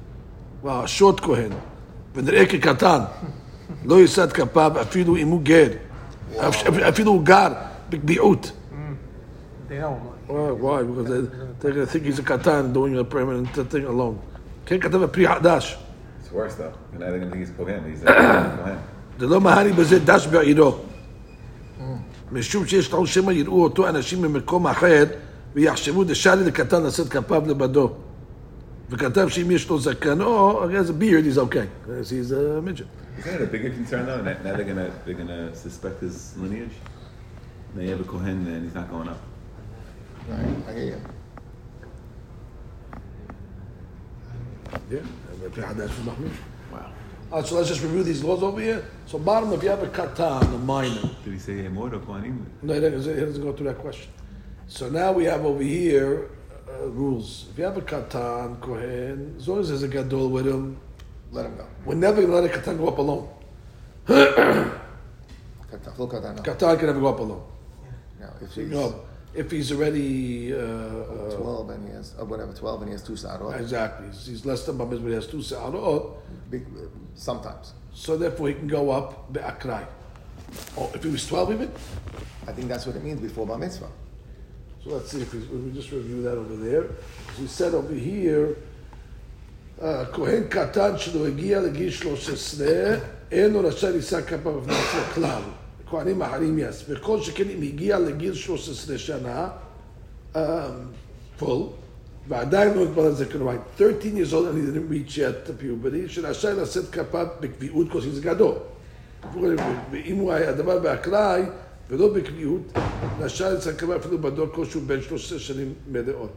וואו, 0.62 0.88
שוט 0.88 1.20
כהן, 1.20 1.52
ונראה 2.14 2.46
כקטן, 2.46 3.00
לא 3.84 4.00
יישא 4.00 4.26
כפיו 4.26 4.72
אפילו 4.80 5.16
אם 5.16 5.28
הוא 5.28 5.40
גר, 5.42 5.68
אפילו 6.88 7.10
הוא 7.10 7.22
גר 7.22 7.52
בקביעות. 7.90 8.52
They 10.28 10.34
don't. 10.34 10.58
Why? 10.60 10.82
Why? 10.82 10.82
Because 10.82 11.06
they, 11.08 11.36
they're 11.60 11.72
going 11.72 11.86
to 11.86 11.92
think 11.92 12.04
he's 12.04 12.18
a 12.18 12.22
katan 12.22 12.72
doing 12.72 12.98
a 12.98 13.04
permanent 13.04 13.48
thing 13.70 13.84
alone. 13.84 14.18
כן 14.66 14.80
כתב 14.80 15.02
הפרי 15.02 15.28
חדש. 15.28 15.78
It's 16.22 16.32
worse 16.32 16.54
though. 16.54 16.72
And 16.94 17.04
I 17.04 17.10
didn't 17.10 17.30
think 17.30 17.46
he's 17.46 17.50
Kohen. 17.56 17.84
He's 17.90 18.02
a 18.02 18.06
Kohen. 18.06 18.78
זה 19.18 19.26
לא 19.26 19.40
מהני 19.40 19.72
בזה 19.72 19.98
דש 19.98 20.26
בעירו. 20.26 20.78
משום 22.32 22.66
שיש 22.66 22.92
לו 22.92 23.06
שמא 23.06 23.32
יראו 23.32 23.62
אותו 23.62 23.88
אנשים 23.88 24.22
ממקום 24.22 24.66
אחר 24.66 25.04
ויחשבו 25.54 26.04
דשאלי 26.04 26.44
לקטן 26.44 26.82
לשאת 26.82 27.08
כפיו 27.08 27.42
לבדו. 27.46 27.92
וכתב 28.90 29.28
שאם 29.28 29.50
יש 29.50 29.68
לו 29.68 29.78
זקנו, 29.78 30.24
הרי 30.62 30.84
זה 30.84 30.92
beard, 30.92 31.24
he's 31.24 31.38
okay. 31.38 31.66
Because 31.86 32.10
he's 32.10 32.32
a 32.32 32.62
midget. 32.62 32.86
Isn't 33.18 33.34
it 33.34 33.42
a 33.42 33.46
bigger 33.46 33.70
concern 33.70 34.06
though? 34.06 34.20
Now 34.20 34.36
now 34.44 34.56
they're 34.56 34.70
gonna 34.72 34.90
they're 35.04 35.20
gonna 35.22 35.54
suspect 35.54 36.00
his 36.00 36.16
lineage. 36.42 36.76
Now 37.74 37.82
you 37.82 37.90
have 37.90 38.00
a 38.00 38.08
Kohen 38.14 38.38
and 38.52 38.62
he's 38.64 38.74
not 38.80 38.90
going 38.90 39.08
up. 39.08 39.20
Right, 40.29 40.67
I 40.67 40.73
hear 40.73 40.85
you. 40.85 41.01
Yeah. 44.91 44.99
Wow. 46.71 47.41
So 47.43 47.55
let's 47.55 47.69
just 47.69 47.81
review 47.81 48.03
these 48.03 48.23
laws 48.23 48.43
over 48.43 48.61
here. 48.61 48.85
So 49.07 49.17
bottom, 49.17 49.53
if 49.53 49.63
you 49.63 49.69
have 49.69 49.81
a 49.81 49.87
katan, 49.87 50.43
a 50.53 50.57
minor. 50.59 51.01
Did 51.23 51.33
he 51.33 51.39
say 51.39 51.53
Emor 51.53 51.93
or 51.93 51.99
Kohanim? 51.99 52.45
No, 52.61 52.73
he 52.75 52.79
doesn't, 52.79 53.15
he 53.15 53.21
doesn't 53.25 53.41
go 53.41 53.53
through 53.53 53.67
that 53.67 53.79
question. 53.79 54.11
So 54.67 54.89
now 54.89 55.11
we 55.11 55.23
have 55.25 55.45
over 55.45 55.63
here 55.63 56.29
uh, 56.67 56.87
rules. 56.87 57.47
If 57.51 57.57
you 57.57 57.63
have 57.63 57.77
a 57.77 57.81
katan, 57.81 58.59
kohen, 58.61 59.35
as 59.37 59.47
long 59.47 59.59
as 59.59 59.69
there's 59.69 59.83
a 59.83 59.87
gadol 59.87 60.29
with 60.29 60.45
him, 60.45 60.79
let 61.31 61.47
him 61.47 61.55
go. 61.55 61.65
We're 61.85 61.95
never 61.95 62.21
going 62.21 62.27
to 62.27 62.35
let 62.39 62.55
a 62.55 62.59
katan 62.59 62.77
go 62.77 62.87
up 62.87 62.99
alone. 62.99 63.29
katan, 64.07 64.79
katan, 65.67 66.35
no. 66.35 66.41
katan 66.43 66.77
can 66.77 66.87
never 66.87 66.99
go 66.99 67.07
up 67.07 67.19
alone. 67.19 67.43
No, 68.19 68.29
if 68.41 68.53
he's... 68.53 68.69
No 68.69 69.08
if 69.34 69.50
he's 69.50 69.72
already 69.72 70.54
uh, 70.54 70.58
uh, 70.58 71.36
12 71.36 71.70
and 71.70 71.88
he 71.88 71.94
has, 71.94 72.14
or 72.18 72.24
whatever, 72.24 72.52
12 72.52 72.82
and 72.82 72.88
he 72.90 72.92
has 72.92 73.02
two 73.02 73.14
sarot. 73.14 73.58
exactly, 73.60 74.06
he's, 74.08 74.26
he's 74.26 74.46
less 74.46 74.64
than 74.64 74.78
Babis, 74.78 75.00
but 75.00 75.08
he 75.08 75.14
has 75.14 75.26
two 75.26 75.42
sa'arot, 75.42 76.12
Big, 76.50 76.64
sometimes. 77.14 77.72
so 77.92 78.16
therefore 78.16 78.48
he 78.48 78.54
can 78.54 78.68
go 78.68 78.90
up 78.90 79.32
be'akrai. 79.32 79.84
Oh, 80.78 80.90
if 80.94 81.02
he 81.02 81.10
was 81.10 81.26
twelve 81.26 81.52
even. 81.52 81.70
I 82.46 82.52
think 82.52 82.68
that's 82.68 82.86
what 82.86 82.94
it 82.94 83.02
means 83.02 83.20
before 83.20 83.46
bar 83.46 83.58
mitzvah. 83.58 83.88
So 84.84 84.90
let's 84.90 85.10
see 85.10 85.22
if 85.22 85.32
we, 85.32 85.40
we 85.40 85.72
just 85.72 85.90
review 85.90 86.22
that 86.22 86.36
over 86.36 86.56
there. 86.56 86.84
So 87.34 87.42
we 87.42 87.48
said 87.48 87.74
over 87.74 87.94
here, 87.94 88.56
uh, 89.80 90.04
כהן 90.12 90.44
קטן 90.48 90.98
שלא 90.98 91.26
הגיע 91.26 91.60
לגיל 91.60 91.90
13, 91.90 92.66
אין 93.32 93.52
לו 93.52 93.60
רשאי 93.60 93.92
לישא 93.92 94.20
כפה 94.20 94.52
בפני 94.52 94.74
עצמו 94.74 95.00
כלל. 95.14 95.42
כהנים 95.88 96.22
אחרים 96.22 96.58
יש. 96.58 96.84
וכל 96.88 97.20
שכן 97.20 97.48
אם 97.48 97.62
הגיע 97.62 97.98
לגיל 97.98 98.34
13 98.34 98.98
שנה, 98.98 99.48
um, 100.34 100.38
full, 101.40 101.44
ועדיין 102.28 102.74
לא 102.74 102.82
התברר 102.82 103.12
זה 103.12 103.26
כאילו, 103.26 103.52
right, 103.52 103.78
13 103.78 104.16
years 104.16 104.32
old 104.32 104.46
and 104.46 104.56
he 104.56 104.62
didn't 104.62 104.88
reach 104.88 105.18
yet 105.18 105.48
to 105.48 105.52
puberty, 105.52 106.08
שרשאי 106.08 106.52
לשאת 106.52 106.90
כפה 106.90 107.24
בקביעות, 107.40 107.86
because 107.86 108.18
he's 108.18 108.20
גדול. 108.20 108.54
ואם 109.90 110.16
הוא 110.16 110.32
היה 110.32 110.50
הדבר 110.50 110.78
באקראי, 110.78 111.42
ולא 111.90 112.14
בקביעות, 112.14 112.72
רשאי 113.18 113.52
לשאת 113.52 113.76
כפה 113.76 113.96
אפילו 113.96 114.18
בדור 114.18 114.46
כל 114.52 114.64
שהוא 114.64 114.82
בן 114.86 115.02
13 115.02 115.38
שנים 115.38 115.72
מלאות. 115.88 116.30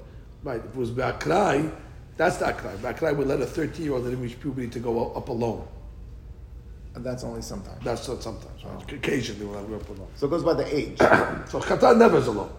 Right, 0.46 0.50
if 0.50 0.78
it 0.78 0.80
was 0.80 0.92
באקראי, 0.96 1.62
that's 2.18 2.42
the 2.42 2.50
אקראי. 2.50 2.78
באקראי 2.82 3.12
would 3.12 3.28
let 3.28 3.42
a 3.42 3.46
13 3.46 3.86
year 3.86 3.94
old 3.94 4.04
that 4.04 4.10
didn't 4.10 4.22
reach 4.22 4.40
puberty 4.42 4.68
to 4.68 4.80
go 4.80 5.14
up 5.16 5.30
alone. 5.30 5.62
And 6.95 7.05
that's 7.05 7.25
only 7.25 7.43
sometimes. 7.43 7.83
That's 7.83 8.07
not 8.07 8.23
sometimes, 8.23 8.65
right? 8.65 8.75
Oh. 8.77 8.95
Occasionally 8.95 9.47
when 9.47 9.59
I'm 9.59 9.67
going 9.67 9.85
alone. 9.87 10.09
So 10.15 10.27
it 10.27 10.31
goes 10.31 10.43
by 10.43 10.55
the 10.55 10.77
age. 10.77 10.99
so 11.51 11.61
Khatan 11.61 11.99
never 11.99 12.19
is 12.19 12.27
alone. 12.27 12.51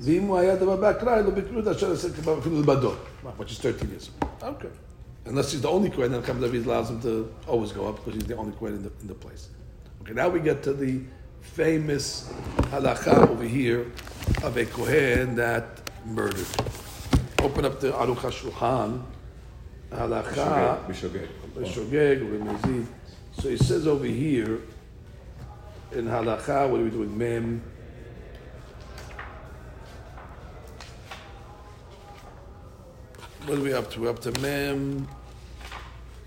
ואם 0.00 0.22
הוא 0.22 0.38
היה 0.38 0.56
דבר 0.56 0.76
באקראי, 0.76 1.22
לא 1.22 1.30
בקרוד 1.30 1.68
אשר 1.68 1.92
עשה 1.92 2.08
אפילו 2.38 2.60
לבדו. 2.60 2.92
Which 3.38 3.52
is 3.52 3.58
13 3.58 3.90
years 3.90 4.10
old. 4.22 4.54
Okay. 4.54 4.68
Unless 5.26 5.52
he's 5.52 5.60
the 5.60 5.68
only 5.68 5.90
Kohen, 5.90 6.12
then 6.12 6.22
Chaim 6.22 6.40
David 6.40 6.64
allows 6.66 6.88
him 6.90 7.00
to 7.02 7.28
always 7.46 7.72
go 7.72 7.88
up 7.88 7.96
because 7.96 8.14
he's 8.14 8.26
the 8.26 8.36
only 8.36 8.52
Kohen 8.52 8.74
in 8.76 8.82
the, 8.82 8.92
in 9.02 9.08
the 9.08 9.14
place. 9.14 9.48
Okay, 10.02 10.12
now 10.12 10.28
we 10.28 10.40
get 10.40 10.62
to 10.62 10.72
the 10.72 11.00
famous 11.40 12.32
halacha 12.70 13.28
over 13.28 13.44
here 13.44 13.90
of 14.42 14.56
a 14.56 14.64
Kohen 14.64 15.34
that 15.34 15.66
murdered. 16.06 16.46
Open 17.40 17.64
up 17.64 17.80
the 17.80 17.90
Aruch 17.90 18.18
HaShulchan 18.18 19.02
halacha, 19.90 20.84
Remezid. 22.20 22.86
So 23.32 23.48
he 23.48 23.56
says 23.56 23.86
over 23.86 24.04
here 24.04 24.60
in 25.92 26.06
halacha, 26.06 26.68
what 26.68 26.80
are 26.80 26.84
we 26.84 26.90
doing? 26.90 27.16
Mem. 27.16 27.62
What 33.46 33.58
are 33.58 33.62
we 33.62 33.72
up 33.72 33.90
to? 33.92 34.00
We're 34.00 34.10
up 34.10 34.18
to 34.20 34.40
Mem. 34.40 35.08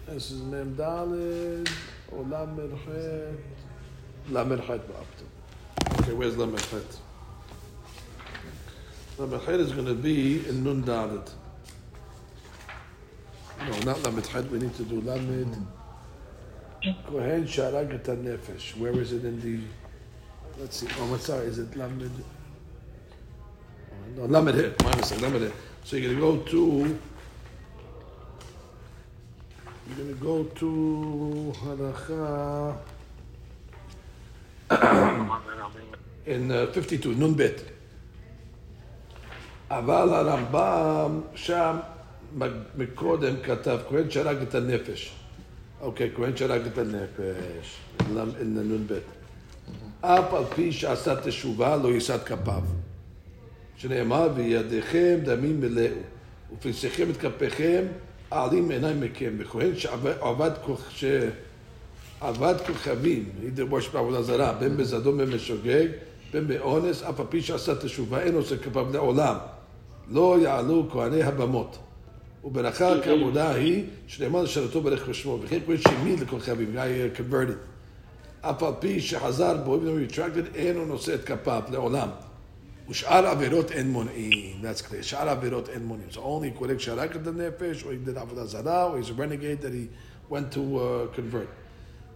This 0.08 0.32
is 0.32 0.42
Mem 0.42 0.76
Dalid 0.76 1.72
or 2.12 2.24
Lamed 2.24 2.80
Chet. 2.84 3.36
Lamed 4.30 4.66
Chet 4.66 4.90
we're 4.90 4.98
up 4.98 5.08
to. 5.18 6.02
Okay, 6.02 6.14
where's 6.14 6.36
Lamed 6.36 6.58
Chet? 6.70 7.00
Lamed 9.20 9.42
Chet 9.46 9.60
is 9.60 9.72
going 9.72 9.86
to 9.86 9.94
be 9.94 10.48
in 10.48 10.64
Nun 10.64 10.84
Dalid. 10.84 11.30
No, 13.61 13.79
not 13.93 14.03
Lamed 14.03 14.25
Chet. 14.29 14.51
We 14.51 14.59
need 14.59 14.75
to 14.77 14.85
do 14.85 15.01
Lamed. 15.01 15.67
Kohen 17.07 17.45
Sharag 17.45 17.95
et 17.95 18.05
Nefesh. 18.05 18.77
Where 18.77 18.93
is 18.93 19.13
it 19.13 19.25
in 19.25 19.41
the? 19.41 19.61
Let's 20.61 20.77
see. 20.77 20.89
Oh, 21.01 21.11
what's 21.11 21.27
sorry? 21.27 21.47
Is 21.47 21.59
it 21.59 21.75
Lamed? 21.77 22.11
No, 24.17 24.25
Lamed 24.27 24.55
here. 24.55 24.75
My 24.85 24.95
mistake. 24.97 25.21
Lamed 25.21 25.41
here. 25.41 25.53
So 25.85 25.97
you're 25.97 26.15
gonna 26.15 26.21
go 26.21 26.37
to. 26.51 26.99
You're 29.89 29.99
gonna 29.99 30.15
go 30.15 30.45
to 30.45 31.53
Halacha 31.63 32.77
in 36.27 36.51
uh, 36.51 36.67
52, 36.73 37.15
Nun 37.15 37.35
Bet. 37.35 37.61
אבל 39.71 40.15
הרמב"ם 40.15 41.21
שם 41.35 41.77
מקודם 42.78 43.34
כתב, 43.44 43.78
כהן 43.90 44.10
שהרג 44.10 44.38
את 44.42 44.56
הנפש. 44.56 45.12
אוקיי, 45.82 46.12
כהן 46.16 46.38
שהרג 46.38 46.62
את 46.66 46.78
הנפש, 46.78 47.78
נ"ב. 48.46 48.94
אף 50.02 50.34
על 50.34 50.44
פי 50.56 50.72
שעשה 50.72 51.16
תשובה 51.22 51.78
לא 51.78 51.88
יישא 51.88 52.18
כפיו. 52.18 52.62
שנאמר, 53.78 54.30
וידיכם 54.36 55.20
דמים 55.24 55.62
מלאו, 55.62 55.94
ופרסיכם 56.54 57.10
את 57.10 57.18
כפיכם 57.18 57.84
העלים 58.32 58.68
מעיניים 58.68 59.02
מכם. 59.02 59.34
וכהן 59.38 59.76
שעבד 59.76 60.52
כוכ- 60.66 61.06
שעבד 62.20 62.56
כוכבים, 62.68 63.30
either 63.42 63.74
worship 63.74 63.94
בעבודה 63.94 64.22
זרה, 64.22 64.54
בין 64.54 64.78
בזדון 64.78 65.18
בין 65.18 65.30
בשוגג, 65.30 65.88
בין 66.34 66.48
באונס, 66.48 67.04
אף 67.04 67.20
על 67.20 67.26
פי 67.30 67.42
שעשה 67.42 67.76
תשובה, 67.76 68.22
אין 68.22 68.36
עושה 68.36 68.58
כפיו 68.58 68.88
לעולם. 68.94 69.36
לא 70.10 70.38
יעלו 70.42 70.88
כהני 70.92 71.24
הבמות. 71.24 71.78
וברכה 72.45 73.03
כעבודה 73.05 73.55
היא, 73.55 73.85
שנאמר 74.07 74.43
לשרתו 74.43 74.81
ברך 74.81 75.09
ושמו, 75.09 75.39
וכן 75.43 75.59
כהן 75.67 75.77
שהעמיד 75.77 76.21
לכוכבים, 76.21 76.75
guy 76.77 77.17
uh, 77.17 77.21
converted. 77.21 77.57
אף 78.41 78.63
על 78.63 78.73
פי 78.79 79.01
שחזר 79.01 79.57
בו, 79.57 79.77
even 79.77 79.81
though 79.81 80.13
he 80.13 80.15
retracted, 80.15 80.57
אין 80.57 80.77
הוא 80.77 80.87
נושא 80.87 81.15
את 81.15 81.25
כפיו 81.25 81.63
לעולם. 81.71 82.09
ושאר 82.89 83.27
עבירות 83.27 83.71
אין 83.71 83.91
מונעים, 83.91 84.57
that's 84.63 84.83
clear, 84.83 85.03
שאר 85.03 85.29
עבירות 85.29 85.69
אין 85.69 85.85
מונעים. 85.85 86.09
So 86.13 86.17
only 86.17 86.59
קורא 86.59 86.75
כשהרג 86.79 87.17
את 87.17 87.27
הנפש, 87.27 87.85
או 87.85 87.93
ידד 87.93 88.19
עבודה 88.19 88.47
זרה, 88.47 88.85
או 88.85 88.99
he's 88.99 89.05
a 89.05 89.19
renegade 89.19 89.65
that 89.65 89.73
he 89.73 90.33
went 90.33 90.55
to 90.55 90.59
uh, 90.59 91.19
convert. 91.19 91.51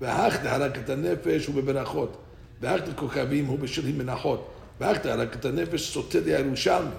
והך 0.00 0.43
דהרג 0.43 0.76
את 0.79 0.90
הנפש 0.90 1.47
הוא 1.47 1.55
בברכות, 1.55 2.17
והך 2.61 2.81
לכוכבים 2.88 3.47
הוא 3.47 3.59
בשלהי 3.59 3.93
מנחות, 3.93 4.50
והך 4.81 4.99
דהרג 5.07 5.29
את 5.33 5.45
הנפש 5.45 5.95
סוטה 5.95 6.19
לירושלמי. 6.21 6.90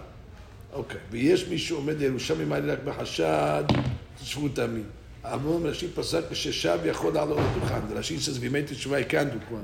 אוקיי, 0.76 1.00
ויש 1.10 1.48
מי 1.48 1.58
שעומד 1.58 1.98
לירושלמי 1.98 2.44
מעלי 2.44 2.72
רק 2.72 2.78
בחשד, 2.84 3.64
שבות 4.22 4.58
עמי. 4.58 4.82
אברהם 5.24 5.66
רש"י 5.66 5.88
פסק 5.94 6.22
כששב 6.30 6.78
יכול 6.84 7.14
לעלות 7.14 7.38
לדוכן. 7.38 7.80
רש"י 7.94 8.16
says, 8.16 8.40
וימי 8.40 8.62
תשובה 8.62 9.00
יקנדו 9.00 9.36
כבר. 9.48 9.58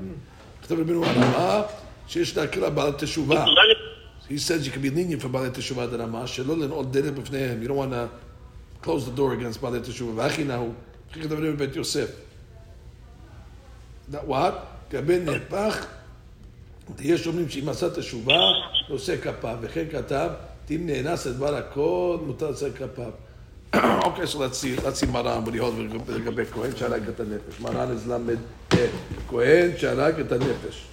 כתב 0.63 0.79
רבינו 0.79 1.05
הרמה, 1.05 1.61
שיש 2.07 2.37
על 2.37 2.69
בעל 2.69 2.91
תשובה. 2.91 3.45
He 4.29 4.37
says 4.37 4.65
you 4.65 4.71
can 4.71 4.81
be 4.81 4.89
lenient 4.89 5.23
for 5.23 5.27
בעלי 5.27 5.49
תשובה 5.53 5.83
עד 5.83 5.93
הרמה, 5.93 6.27
שלא 6.27 6.57
לנעול 6.57 6.85
דלת 6.85 7.13
בפניהם. 7.13 7.63
You 7.63 7.67
don't 7.67 7.71
want 7.71 7.93
to 7.93 8.85
close 8.85 9.05
the 9.05 9.17
door 9.17 9.31
against 9.39 9.59
בעלי 9.61 9.79
תשובה. 9.79 10.23
והכי 10.23 10.43
נהו, 10.43 10.73
וכי 11.09 11.21
כתב 11.21 11.33
רבינו 11.33 11.53
בבית 11.53 11.75
יוסף. 11.75 12.09
What? 14.13 14.33
לגבי 14.93 15.19
נהפך, 15.19 15.85
יש 16.99 17.27
אומרים 17.27 17.49
שאם 17.49 17.69
עשה 17.69 17.89
תשובה, 17.89 18.39
נושא 18.89 19.15
כפיו, 19.21 19.57
וכן 19.61 19.85
כתב, 19.91 20.29
אם 20.71 20.81
נאנס 20.85 21.27
את 21.27 21.35
בעל 21.35 21.55
הכל, 21.55 22.17
מותר 22.25 22.51
לצאת 22.51 22.73
כפיו. 22.75 23.11
או 23.73 24.13
קשר 24.17 24.39
להציב 24.85 25.11
מרן 25.11 25.43
ולהיות 25.47 25.73
לגבי 26.07 26.45
כהן 26.45 26.75
שהרג 26.75 27.07
את 27.07 27.19
הנפש. 27.19 27.59
מרן 27.59 27.91
אז 27.91 28.07
למד 28.07 28.37
אה, 28.73 28.87
כהן 29.29 29.77
שהרג 29.77 30.19
את 30.19 30.31
הנפש. 30.31 30.85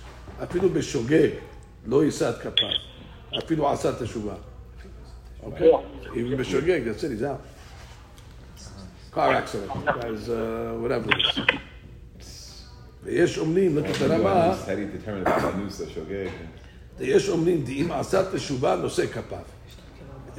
אפילו 0.43 0.69
בשוגג 0.69 1.29
לא 1.87 2.05
יישא 2.05 2.31
את 2.31 2.39
כפיו, 2.39 2.69
אפילו 3.45 3.71
עשה 3.71 4.05
תשובה. 4.05 4.35
אוקיי? 5.43 5.71
אם 6.17 6.37
בשוגג, 6.37 6.81
יוצא 6.85 7.09
לי 7.09 7.17
זעם. 7.17 7.37
car 9.13 9.35
accident, 9.35 9.73
as 10.05 10.29
uh, 10.29 10.79
whatever 10.81 11.11
it 11.11 11.19
is. 11.19 11.41
ויש 13.03 13.39
אומנים, 13.39 13.77
לא 13.77 13.83
נקודת 13.83 14.11
רבה, 14.11 14.55
ויש 16.99 17.29
אומנים, 17.29 17.65
דאם 17.65 17.93
עשה 17.93 18.33
תשובה 18.33 18.77
נושא 18.77 19.07
כפיו. 19.07 19.39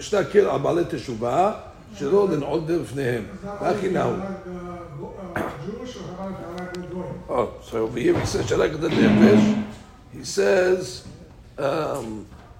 יש 0.00 0.14
להקל 0.14 0.46
על 0.46 0.58
בעלי 0.58 0.82
תשובה, 0.90 1.52
שלא 1.94 2.28
לנעול 2.28 2.60
דרך 2.66 2.82
בפניהם. 2.82 3.24
והכי 3.60 3.88
נהוג. 3.88 4.18
Jewish 5.36 5.96
or 5.96 6.02
Harag 6.18 6.36
Harag 6.42 6.90
Goy? 6.92 7.28
Oh, 7.28 7.48
so 7.62 7.78
over 7.84 7.98
here 7.98 8.18
he 8.18 8.26
says, 8.26 8.48
שלק 8.48 8.70
את 8.74 8.84
הנפש, 8.84 9.40
he 10.14 10.24
says, 10.24 11.04
um, 11.58 11.62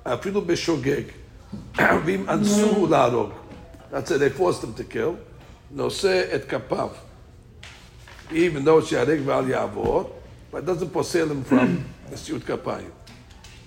אפילו 0.04 0.42
בשוגג, 0.42 1.02
ואם 1.78 2.28
אנסו 2.28 2.86
להרוג, 2.86 3.30
that's 3.92 4.10
it, 4.10 4.18
they 4.18 4.30
forced 4.38 4.62
him 4.62 4.75
to 4.78 4.84
kill, 4.92 5.14
נושא 5.70 6.25
את 6.34 6.44
כפיו. 6.44 6.88
Even 8.30 8.64
though 8.64 8.84
שיהרג 8.84 9.20
ואל 9.25 9.50
יעבור, 9.50 10.10
but 10.52 10.56
it 10.56 10.66
doesn't 10.66 10.92
פוסל 10.92 11.28
him 11.30 11.52
from 11.52 11.66
נשיאות 12.12 12.44
כפיים. 12.44 12.90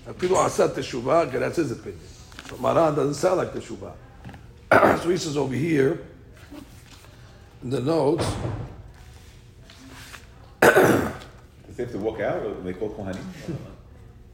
אפילו 0.10 0.46
עשה 0.46 0.68
תשובה, 0.68 1.24
okay, 1.24 1.38
that's 1.40 1.58
his 1.58 1.72
opinion. 1.72 2.13
But 2.54 2.62
Maran 2.62 2.96
doesn't 2.96 3.16
sound 3.16 3.38
like 3.38 3.54
תשובה. 3.54 3.92
so 5.02 5.10
he 5.10 5.18
says 5.18 5.38
over 5.38 5.54
here, 5.54 6.00
in 7.64 7.70
the 7.70 7.80
notes, 7.80 8.26
Does 10.62 11.78
he 11.78 11.84
have 11.84 11.92
to 11.92 11.98
walk 11.98 12.20
out 12.20 12.44
or 12.44 12.54
they 12.64 12.74
call 12.74 12.90
Kohanim? 12.90 13.24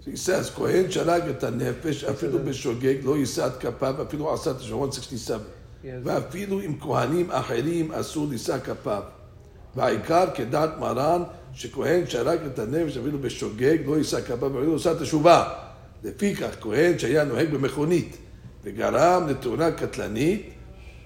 He 0.06 0.16
says, 0.16 0.50
כהן 0.50 0.92
שהרג 0.92 1.30
את 1.30 1.44
הנפש, 1.44 2.04
אפילו 2.04 2.40
בשוגג, 2.46 2.96
לא 3.04 3.18
יישא 3.18 3.48
את 3.48 3.58
כפיו, 3.60 4.02
אפילו 4.02 4.34
עשה 4.34 4.52
את 4.52 4.60
השעון 4.60 4.90
167. 4.90 5.40
ואפילו 6.04 6.60
עם 6.60 6.80
כהנים 6.80 7.32
אחרים 7.32 7.92
אסור 7.92 8.28
לישא 8.30 8.60
כפיו. 8.60 9.04
והעיקר 9.76 10.26
כדעת 10.36 10.70
מרן, 10.80 11.24
שכהן 11.54 12.08
שהרג 12.08 12.40
את 12.46 12.60
הנפש, 12.60 12.98
אפילו 12.98 13.20
בשוגג, 13.20 13.78
לא 13.86 13.98
יישא 13.98 14.22
כפיו, 14.22 14.60
אפילו 14.60 14.76
עשה 14.76 15.00
תשובה. 15.00 15.50
לפיכך, 16.04 16.56
כהן 16.62 17.00
שהיה 17.00 17.24
נוהג 17.24 17.50
במכונית, 17.52 18.18
וגרם 18.64 19.28
לתאונה 19.28 19.72
קטלנית, 19.72 20.50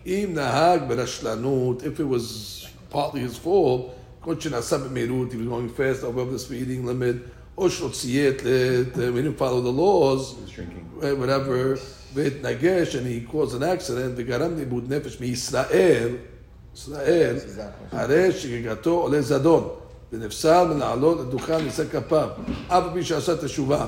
אם 0.06 0.30
נהג 0.34 0.82
ברשלנות, 0.88 1.82
if 1.84 2.00
it 2.00 2.14
was 2.14 2.66
partly 2.94 2.98
his 3.32 3.46
fault, 3.46 3.82
כל 4.22 4.36
שנעשה 4.40 4.78
במהירות, 4.78 5.28
he 5.32 5.36
was 5.36 5.50
going 5.50 5.78
fast 5.80 6.04
over 6.04 6.36
the 6.36 6.50
speeding 6.50 6.86
limit, 6.88 7.30
או 7.58 7.70
שלא 7.70 7.90
ציית, 7.94 8.44
ל- 8.46 8.84
he 8.96 9.22
didn't 9.22 9.40
follow 9.42 9.62
the 9.62 9.80
laws, 9.80 10.36
He's 10.48 10.56
drinking. 10.56 11.02
right, 11.02 11.18
whatever, 11.18 11.80
והתנגש, 12.16 12.96
and 12.96 13.06
he 13.08 13.32
caused 13.34 13.54
an 13.56 13.64
accident, 13.64 14.14
וגרם 14.16 14.56
לאיבוד 14.56 14.94
נפש 14.94 15.20
מישראל, 15.22 16.10
ישראל, 16.76 17.36
הרי 17.92 18.32
שגגתו 18.32 18.90
עולה 18.92 19.22
זדון, 19.22 19.70
ונפסל 20.14 20.68
מלעלות 20.74 21.20
לדוכן 21.20 21.66
לשא 21.66 21.84
כפיו, 21.92 22.30
אף 22.68 22.84
על 22.84 22.90
פי 22.94 23.04
שעשה 23.04 23.38
תשובה. 23.38 23.86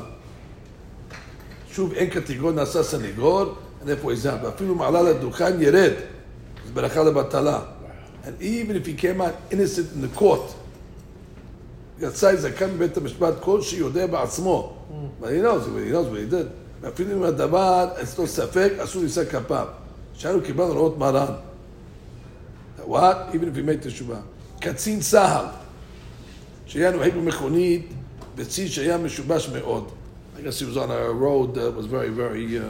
שוב, 1.76 1.92
אין 1.92 2.11
קטגור 2.11 2.52
נעשה 2.52 2.83
סניגור, 2.83 3.45
אין 3.80 3.88
איפה 3.88 4.12
עזב, 4.12 4.37
ואפילו 4.42 4.75
מעלה 4.75 5.02
לדוכן 5.02 5.62
ירד, 5.62 5.92
אז 6.64 6.71
ברכה 6.71 7.02
לבטלה. 7.04 7.61
And 8.25 8.42
even 8.42 8.75
if 8.75 8.87
he 8.87 9.02
came 9.02 9.21
out 9.21 9.54
innocent 9.54 9.88
in 9.97 10.00
the 10.00 10.21
court, 10.21 10.52
יצא 12.00 12.37
זקן 12.37 12.71
מבית 12.71 12.97
המשפט 12.97 13.35
כל 13.40 13.62
שיודע 13.62 14.06
בעצמו, 14.06 14.76
but 15.21 15.25
he 15.25 15.42
knows, 15.42 15.66
he 15.66 15.92
knows 15.92 16.09
what 16.12 16.18
he 16.18 16.35
did. 16.35 16.88
אפילו 16.88 17.12
אם 17.12 17.23
הדבר 17.23 17.88
אצלו 18.02 18.26
ספק, 18.26 18.73
אסור 18.78 19.02
לישא 19.02 19.25
כפיו. 19.25 19.66
שאנו 20.14 20.40
קיבלנו 20.40 20.73
הוראות 20.73 20.99
מרן. 20.99 21.33
What? 22.88 23.35
Even 23.35 23.35
if 23.35 23.56
he 23.56 23.62
made 23.68 23.88
תשובה. 23.88 24.18
קצין 24.61 25.00
צה"ל, 25.00 25.45
שהיה 26.66 26.90
נוהג 26.90 27.14
במכונית 27.14 27.88
בצי 28.35 28.68
שהיה 28.68 28.99
משובש 28.99 29.49
מאוד. 29.49 29.90
I 30.38 30.41
guess 30.41 30.60
he 30.60 30.65
was 30.65 30.77
on 30.77 30.89
a 30.91 31.12
road 31.12 31.56
that 31.56 31.75
was 31.75 31.86
very, 31.86 32.10
very 32.10 32.58
uh, 32.58 32.63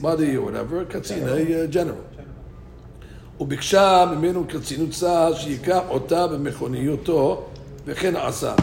muddy 0.00 0.36
or 0.36 0.42
whatever, 0.42 0.84
קצין, 0.84 1.28
a 1.28 1.64
uh, 1.64 1.66
general. 1.66 2.04
וביקשה 3.40 4.12
ממנו 4.16 4.44
קצינות 4.48 4.90
צה"ל 4.90 5.34
שייקח 5.34 5.80
אותה 5.88 6.26
במכוניותו, 6.26 7.46
וכן 7.86 8.16
עשה. 8.16 8.54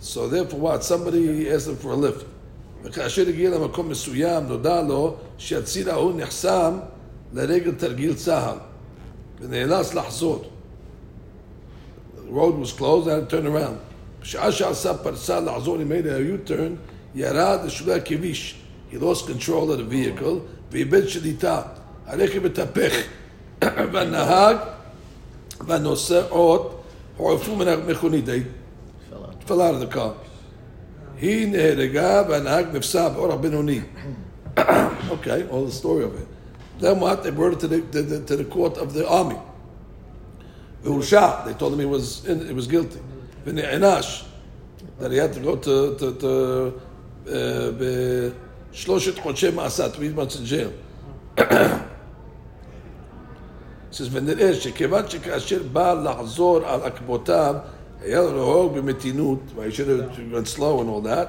So 0.00 0.28
therefore 0.28 0.60
what? 0.60 0.84
Somebody 0.84 1.48
asked 1.48 1.68
him 1.68 1.76
for 1.76 1.92
a 1.92 1.96
lift. 1.96 2.24
וכאשר 2.84 3.28
הגיע 3.28 3.50
למקום 3.50 3.88
מסוים, 3.88 4.44
נודע 4.44 4.82
לו 4.82 5.14
שהציר 5.38 5.90
ההוא 5.90 6.12
נחסם 6.16 6.78
לרגל 7.32 7.72
תרגיל 7.72 8.14
צה"ל, 8.14 8.56
ונאלץ 9.40 9.94
לחזור. 9.94 10.44
The 12.16 12.32
road 12.32 12.58
was 12.58 12.72
closed, 12.72 13.08
I 13.08 13.14
had 13.14 13.30
to 13.30 13.36
turn 13.36 13.46
around. 13.46 13.76
בשעה 14.22 14.52
שעשה 14.52 14.94
פרסה 14.94 15.40
לחזור, 15.40 15.76
he 15.76 15.84
made 15.84 16.06
a 16.06 16.20
U-turn, 16.20 16.76
ירד 17.14 17.58
לשולי 17.66 17.92
הכביש. 17.94 18.54
He 18.92 18.96
lost 18.98 19.26
control 19.26 19.70
of 19.70 19.78
the 19.78 19.92
vehicle, 19.92 20.38
ואיבד 20.70 21.08
שליטה. 21.08 21.62
הרכב 22.06 22.46
התהפך, 22.46 23.02
והנהג 23.62 24.56
והנוסעות 25.66 26.82
הועפו 27.16 27.56
מן 27.56 27.68
המכונית. 27.68 28.24
They 28.24 28.28
Fell 28.28 29.24
out. 29.24 29.48
fell 29.48 29.60
out 29.60 29.74
of 29.74 29.80
the 29.80 29.94
car. 29.94 30.12
היא 31.20 31.48
נהרגה 31.52 32.22
והנהג 32.28 32.66
נפסע 32.76 33.08
באורח 33.08 33.34
בינוני. 33.34 33.80
okay, 34.56 35.46
all 35.50 35.64
the 35.66 35.72
story 35.72 36.04
of 36.04 36.14
it. 36.14 36.26
Then 36.80 37.00
what? 37.00 37.22
They 37.22 37.30
brought 37.30 37.52
it 37.52 37.60
to 37.60 37.68
the, 37.68 37.80
to 37.92 38.02
the, 38.02 38.20
to 38.26 38.36
the 38.36 38.44
court 38.44 38.76
of 38.76 38.92
the 38.92 39.08
army. 39.08 39.38
והורשע. 40.84 41.44
They 41.46 41.54
told 41.54 41.72
him 41.74 41.78
he 41.78 41.86
was, 41.86 42.24
in, 42.26 42.46
he 42.46 42.52
was 42.52 42.66
guilty. 42.66 42.98
ונענש. 43.46 44.24
That 45.00 45.10
he 45.12 45.16
had 45.18 45.32
to 45.32 45.40
go 45.40 45.56
to, 45.56 45.96
to, 45.98 46.12
to 46.20 46.28
uh, 46.28 46.70
בשלושת 48.72 49.18
חודשי 49.18 49.50
מאסר, 49.50 49.88
three 49.94 50.18
months 50.18 50.36
in 50.36 50.44
jail. 50.46 50.70
says, 53.92 54.08
ונראה 54.10 54.54
שכיוון 54.54 55.08
שכאשר 55.08 55.62
בא 55.72 55.94
לחזור 55.94 56.56
על 56.64 56.82
עקבותיו, 56.82 57.54
היה 58.00 58.22
לו 58.22 58.32
נהוג 58.32 58.78
במתינות, 58.78 59.38
והי 59.56 59.70
should 59.70 59.88
have 59.88 60.34
went 60.34 60.56
slow 60.56 60.80
and 60.80 60.88
all 60.88 61.06
that, 61.06 61.28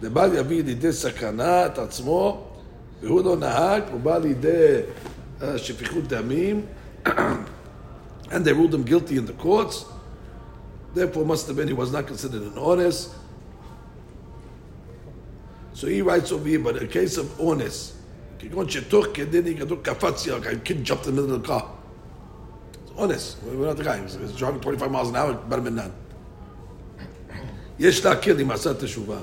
זה 0.00 0.10
בא 0.10 0.26
להביא 0.26 0.64
לידי 0.64 0.92
סכנה 0.92 1.66
את 1.66 1.78
עצמו, 1.78 2.46
והוא 3.02 3.24
לא 3.24 3.36
נהג, 3.36 3.82
הוא 3.92 4.00
בא 4.00 4.18
לידי 4.18 4.80
uh, 5.40 5.44
שפיכות 5.56 6.08
דמים, 6.08 6.66
and 8.30 8.44
they 8.44 8.52
ruled 8.52 8.74
him 8.74 8.84
guilty 8.84 9.16
in 9.16 9.26
the 9.26 9.42
courts, 9.42 9.84
therefore 10.94 11.24
must 11.24 11.46
have 11.46 11.56
been 11.56 11.68
he 11.68 11.74
was 11.74 11.92
not 11.92 12.06
considered 12.06 12.42
an 12.42 12.58
honest. 12.58 13.10
So 15.77 15.85
he 15.85 16.01
writes 16.01 16.31
over 16.31 16.47
here, 16.49 16.57
but 16.57 16.75
in 16.77 16.87
case 16.87 17.17
of 17.17 17.39
honest, 17.39 17.93
כגון 18.39 18.69
שתוך 18.69 19.05
כדי 19.13 19.41
נהיגתו 19.41 19.77
קפץ 19.81 20.27
ירק, 20.27 20.45
a 20.47 20.55
kid 20.65 20.83
jumped 20.83 21.05
in 21.05 21.15
the 21.15 21.21
middle 21.21 21.35
of 21.35 21.43
the 21.43 21.47
car. 21.47 21.65
It's 22.83 22.91
honest, 22.97 23.37
we're 23.43 23.67
not 23.67 23.77
the 23.77 23.83
guy, 23.83 23.97
he 23.97 24.03
was, 24.03 24.15
he 24.15 24.23
was 24.23 24.35
driving 24.35 24.59
25 24.59 24.91
miles 24.91 25.09
an 25.09 25.15
hour, 25.15 25.33
better 25.33 25.61
than 25.61 25.75
none. 25.75 25.91
יש 27.79 28.05
להכיר 28.05 28.41
אם 28.41 28.51
עשה 28.51 28.73
תשובה. 28.73 29.19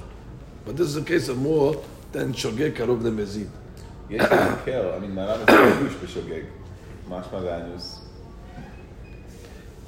But 0.64 0.76
this 0.76 0.86
is 0.86 0.96
a 0.96 1.02
case 1.02 1.28
of 1.28 1.38
more 1.38 1.76
than 2.12 2.32
שוגג 2.32 2.70
קרוב 2.74 3.06
למזיד. 3.06 3.48
יש 4.10 4.22
להקל, 4.22 4.86
אני 4.96 5.06
מעלה 5.06 5.42
את 5.42 5.48
החידוש 5.48 5.94
בשוגג. 6.04 6.42
משמע 7.08 7.40
לאנוס. 7.40 8.00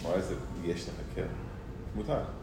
מה 0.03 0.21
זה 0.21 0.35
יש 0.65 0.87
להקל? 0.89 1.29
מותר. 1.97 2.36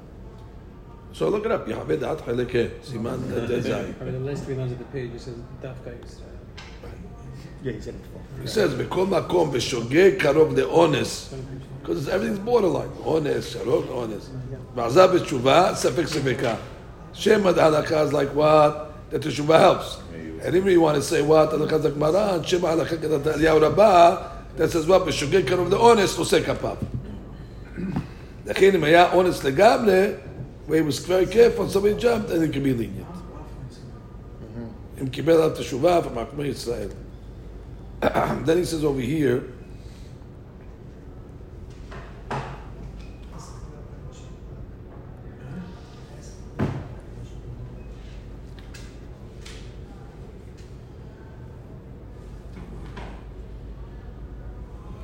So 1.14 1.30
look 1.30 1.46
it 1.46 1.52
up. 1.52 1.68
Yechaveh 1.68 2.00
Da'at 2.00 2.18
Cheleke 2.22 2.72
Siman 2.80 3.20
Tezai. 3.20 4.02
I 4.02 4.04
mean, 4.04 4.14
the 4.14 4.32
last 4.32 4.46
three 4.46 4.56
lines 4.56 4.72
of 4.72 4.80
the 4.80 4.86
page 4.86 5.12
it 5.14 5.22
says 5.22 5.36
Dafka 5.62 5.96
Yisrael. 5.96 6.24
Uh, 6.84 6.88
yeah, 7.62 7.74
he 7.74 7.82
said 7.82 7.94
it 7.94 8.02
before. 8.02 8.22
He 8.42 8.48
says, 8.48 8.74
"B'kol 8.74 9.08
makom 9.08 9.52
v'shogeg 9.52 10.18
karov 10.18 10.76
Honest, 10.76 11.36
because 11.82 12.10
everything's 12.10 12.40
borderline. 12.40 12.90
Honest, 13.06 13.56
sharok, 13.56 13.96
honest. 13.96 14.32
Ba'azav 14.76 15.20
b'tshuva, 15.20 15.74
sefek 15.74 16.08
sefeka. 16.08 16.58
Shema 17.14 17.50
ad 17.50 17.58
halakha 17.58 18.06
is 18.06 18.12
like 18.12 18.34
what? 18.34 19.12
That 19.12 19.22
the 19.22 19.30
tshuva 19.30 19.60
helps. 19.60 20.00
And 20.44 20.56
even 20.56 20.72
you 20.72 20.82
want 20.82 20.96
to 20.96 21.04
say 21.04 21.22
what? 21.22 21.52
Halakha 21.52 21.74
is 21.74 21.86
like 21.86 21.96
maran. 21.96 22.44
Shema 22.44 22.70
halakha 22.70 22.98
kedat 22.98 23.22
Eliyahu 23.22 23.62
Rabbah 23.62 24.32
that 24.58 24.72
says 24.72 24.88
what? 24.88 25.04
veshogeg 25.04 25.44
karov 25.44 25.70
le'ones 25.70 26.18
osek 26.18 26.44
kapav. 26.46 26.78
לכן 28.46 28.76
אם 28.76 28.84
היה 28.84 29.14
אונס 29.14 29.44
לגמרי, 29.44 30.08
where 30.66 30.80
he 30.80 30.86
was 30.86 31.00
very 31.00 31.26
careful, 31.26 31.68
somebody 31.70 31.96
jumped, 31.96 32.30
and 32.30 32.44
it 32.44 32.54
can 32.54 32.64
be 32.64 32.74
lenient. 32.74 33.08
Im 34.98 35.10
kibel 35.10 35.42
al 35.42 36.02
from 36.02 36.16
Akmei 36.16 36.94
Then 38.46 38.58
he 38.58 38.66
says 38.66 38.84
over 38.84 39.02
here, 39.02 39.44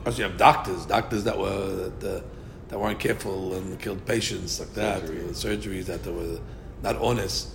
As 0.05 0.17
you 0.17 0.23
have 0.23 0.37
doctors, 0.37 0.87
doctors 0.87 1.23
that 1.25 1.37
were 1.37 1.91
uh, 2.03 2.38
that 2.69 2.79
weren't 2.79 2.99
careful 2.99 3.53
and 3.55 3.79
killed 3.79 4.05
patients 4.05 4.59
like 4.59 4.73
that, 4.75 5.03
or 5.03 5.09
surgeries 5.33 5.85
that 5.85 6.03
they 6.03 6.11
were 6.11 6.39
not 6.81 6.95
honest, 6.97 7.49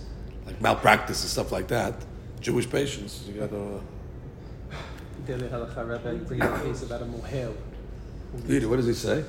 like 0.45 0.61
malpractice 0.61 1.21
and 1.21 1.29
stuff 1.29 1.51
like 1.51 1.67
that. 1.69 1.93
Jewish 2.41 2.69
patients, 2.69 3.23
you 3.27 3.33
got 3.39 3.49
to. 3.49 3.81
Daily 5.25 5.47
Halacha 5.47 5.89
Rebbe 5.89 6.23
brings 6.25 6.43
a 6.43 6.59
case 6.63 6.83
about 6.83 7.01
a 7.01 7.05
mohel. 7.05 7.55
Leader, 8.45 8.67
what 8.69 8.75
does 8.75 8.85
he 8.85 8.93
say? 8.93 9.23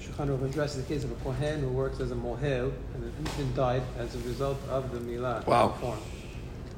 Shulchan 0.00 0.28
Aruch 0.28 0.44
addresses 0.50 0.82
the 0.84 0.94
case 0.94 1.04
of 1.04 1.12
a 1.12 1.14
kohen 1.16 1.60
who 1.60 1.68
works 1.68 2.00
as 2.00 2.10
a 2.10 2.14
mohel 2.14 2.72
and 2.94 3.04
an 3.04 3.12
infant 3.20 3.54
died 3.56 3.82
as 3.98 4.14
a 4.14 4.18
result 4.28 4.58
of 4.68 4.92
the 4.92 4.98
milah 4.98 5.46
Wow. 5.46 5.68
performed. 5.68 6.02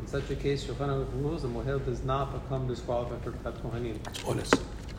In 0.00 0.06
such 0.06 0.30
a 0.30 0.36
case, 0.36 0.64
Shulchan 0.64 0.88
Aruch 0.88 1.12
rules 1.22 1.42
the 1.42 1.48
mohel 1.48 1.84
does 1.84 2.04
not 2.04 2.32
become 2.32 2.68
disqualified 2.68 3.22
for 3.22 3.32
Kat 3.32 3.54
Kohanim, 3.62 3.96
It's 4.08 4.22
honest. 4.24 4.54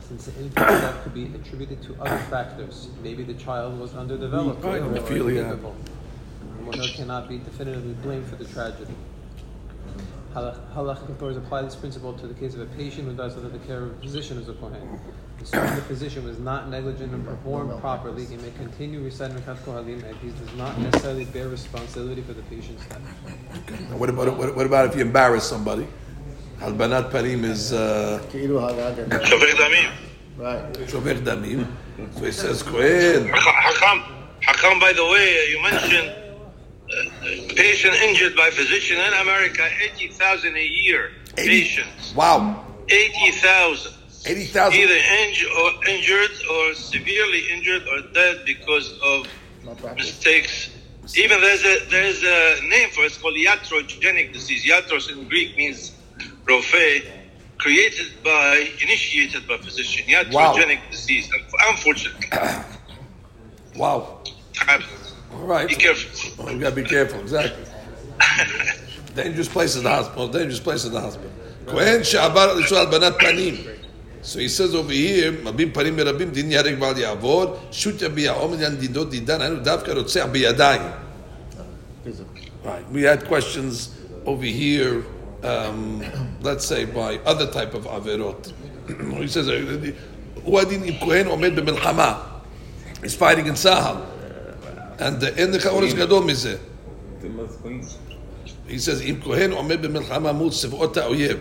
Since 0.10 0.26
the 0.26 0.32
infant 0.42 0.56
death 0.68 1.04
could 1.04 1.14
be 1.14 1.26
attributed 1.36 1.82
to 1.84 1.96
other 2.02 2.18
factors. 2.32 2.90
Maybe 3.04 3.24
the 3.24 3.36
child 3.36 3.80
was 3.80 3.94
underdeveloped 3.96 4.64
or. 4.66 4.80
The 4.80 6.64
mohel 6.66 6.96
cannot 6.96 7.30
be 7.30 7.38
definitively 7.38 7.94
blamed 7.94 8.26
for 8.28 8.36
the 8.36 8.46
tragedy. 8.46 8.94
Halach- 10.34 10.74
Halachic 10.74 11.10
authorities 11.10 11.38
apply 11.38 11.62
this 11.64 11.76
principle 11.76 12.14
to 12.14 12.28
the 12.28 12.34
case 12.34 12.54
of 12.56 12.62
a 12.62 12.66
patient 12.76 13.08
who 13.08 13.14
dies 13.16 13.36
under 13.36 13.50
the 13.50 13.60
care 13.60 13.84
of 13.84 13.92
a 13.92 14.02
physician 14.02 14.38
as 14.40 14.50
a 14.50 14.54
kohen. 14.54 15.00
Assuming 15.42 15.76
the 15.76 15.82
physician 15.84 16.26
was 16.26 16.38
not 16.40 16.70
negligent 16.70 17.14
and 17.14 17.26
performed 17.26 17.80
properly, 17.80 18.26
he 18.26 18.36
may 18.38 18.52
continue 18.52 19.02
reciting 19.02 19.38
Rakat 19.38 19.58
Kohanim 19.60 20.04
and 20.04 20.16
he 20.18 20.30
does 20.30 20.54
not 20.58 20.78
necessarily 20.80 21.26
bear 21.26 21.48
responsibility 21.48 22.22
for 22.22 22.34
the 22.34 22.42
patient's 22.44 22.86
death. 22.88 23.00
What 23.98 24.10
about 24.10 24.38
what, 24.38 24.56
what 24.56 24.66
about 24.66 24.88
if 24.90 24.96
you 24.96 25.02
embarrass 25.02 25.46
somebody? 25.46 25.88
Halbanat 26.60 27.10
Parim 27.12 27.46
is 27.46 27.72
uh, 27.72 28.20
Damim. 28.32 29.92
Right. 30.38 30.90
Shover 30.90 31.16
Damim. 31.16 31.66
So 32.16 32.26
he 32.26 32.32
says 32.32 32.64
Kohen. 32.64 33.30
Hakam, 33.30 34.04
Hakam, 34.42 34.80
by 34.80 34.92
the 34.92 35.06
way, 35.06 35.40
uh, 35.40 35.52
you 35.52 35.62
mentioned 35.64 36.10
uh, 36.10 36.96
uh, 36.96 37.56
patient 37.56 37.96
injured 37.96 38.36
by 38.36 38.50
physician 38.50 38.98
in 38.98 39.14
America, 39.22 39.68
80,000 39.94 40.58
a 40.58 40.66
year. 40.66 41.12
80, 41.38 41.48
patients. 41.50 42.14
Wow. 42.16 42.66
80,000. 42.90 43.94
80,000. 44.26 44.80
Either 44.80 44.94
inj- 44.94 45.56
or 45.56 45.86
injured 45.88 46.32
or 46.52 46.74
severely 46.74 47.44
injured 47.54 47.84
or 47.88 48.02
dead 48.14 48.44
because 48.46 49.00
of 49.04 49.28
mistakes. 49.96 50.72
Even 51.16 51.40
there's 51.40 51.64
a, 51.64 51.86
there's 51.90 52.22
a 52.24 52.68
name 52.68 52.90
for 52.90 53.04
it, 53.04 53.08
it's 53.08 53.18
called 53.18 53.36
iatrogenic 53.36 54.34
disease. 54.34 54.66
Iatros 54.66 55.10
in 55.10 55.28
Greek 55.30 55.56
means 55.58 55.94
Rofe, 56.50 57.06
created 57.58 58.08
by, 58.24 58.70
initiated 58.82 59.48
by 59.48 59.58
physician. 59.58 60.06
He 60.06 60.14
had 60.14 60.32
wow. 60.34 60.56
disease, 60.90 61.30
unfortunately. 61.70 62.28
wow. 63.76 64.20
All 65.34 65.46
right. 65.46 65.68
Be 65.68 65.76
careful. 65.76 66.44
Well, 66.44 66.54
you 66.54 66.60
got 66.60 66.72
to 66.72 66.76
be 66.76 66.84
careful, 66.84 67.20
exactly. 67.20 67.66
dangerous 69.16 69.48
place 69.48 69.76
in 69.76 69.84
the 69.84 69.90
hospital, 69.90 70.28
dangerous 70.28 70.60
place 70.60 70.86
in 70.86 70.94
the 70.94 71.00
hospital. 71.02 71.32
So 74.22 74.40
he 74.40 74.48
says 74.50 74.76
over 74.76 74.92
here, 74.92 75.32
Right. 82.64 82.92
We 82.92 83.04
had 83.04 83.26
questions 83.26 83.96
over 84.26 84.44
here 84.44 85.06
um, 85.44 86.04
let's 86.42 86.66
say, 86.66 86.86
by 86.86 87.18
other 87.26 87.48
type 87.52 87.74
of 87.74 87.86
averot. 87.86 88.54
he 89.20 89.28
says, 89.28 89.48
Uadin 89.48 91.00
Kohen 91.00 91.28
Omed 91.28 91.58
B'Melchama. 91.58 92.42
He's 93.02 93.16
fighting 93.16 93.48
in 93.48 93.54
Tzahal. 93.54 94.06
And 95.00 95.22
the 95.22 95.38
end 95.38 95.56
of 95.56 95.62
Chaoris 95.62 95.94
Gadol 95.94 96.22
Mizeh. 96.22 96.60
He 98.68 98.80
says, 98.80 99.02
אם 99.02 99.20
כהן 99.24 99.52
עומד 99.52 99.82
במלחמה 99.82 100.32
מול 100.32 100.52
צבאות 100.52 100.98
האויב 100.98 101.38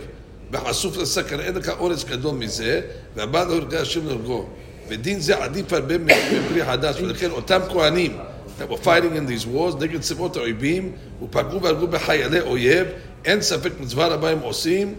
וחשוף 0.50 0.96
לסכנה, 0.96 1.42
אין 1.42 1.54
לך 1.54 1.68
אורץ 1.78 2.04
גדול 2.04 2.34
מזה, 2.34 2.80
והבא 3.16 3.44
להורגה 3.44 3.80
השם 3.80 4.06
להורגו. 4.06 4.46
ודין 4.88 5.20
זה 5.20 5.44
עדיף 5.44 5.72
הרבה 5.72 5.98
מפרי 5.98 6.64
חדש, 6.64 7.00
ולכן 7.00 7.30
אותם 7.30 7.60
כהנים 7.68 8.16
that 8.58 8.68
were 8.68 8.76
fighting 8.76 9.14
in 9.16 9.26
these 9.26 9.46
wars 9.46 9.76
נגד 9.80 10.00
צבאות 10.00 10.36
האויבים, 10.36 10.92
ופגעו 11.22 11.62
והרגו 11.62 11.86
בחיילי 11.86 12.40
אויב, 12.40 12.86
אין 13.25 13.41
ספק 13.41 13.71
מצווה 13.79 14.07
רבה 14.07 14.29
הם 14.29 14.39
עושים, 14.39 14.95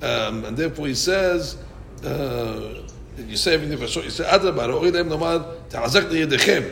um, 0.00 0.04
and 0.04 0.56
therefore 0.56 0.86
he 0.86 0.94
says, 0.94 1.56
uh, 2.02 2.06
you 3.28 3.36
say 3.36 3.54
everything 3.54 3.78
for 3.78 3.86
sure, 3.86 4.02
he 4.02 4.10
said, 4.10 4.26
אדרבה, 4.26 4.66
ראוי 4.66 4.90
להם 4.90 5.08
לומר, 5.08 5.38
תחזק 5.68 6.02
לידיכם, 6.10 6.62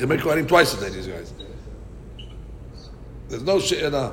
ימי 0.00 0.18
כהנים 0.18 0.46
twice 0.46 0.74
a 0.74 0.80
day, 0.80 0.90
these 0.90 1.06
guys. 1.06 1.32
There's 3.28 3.42
no 3.42 3.58
שאלה. 3.58 4.10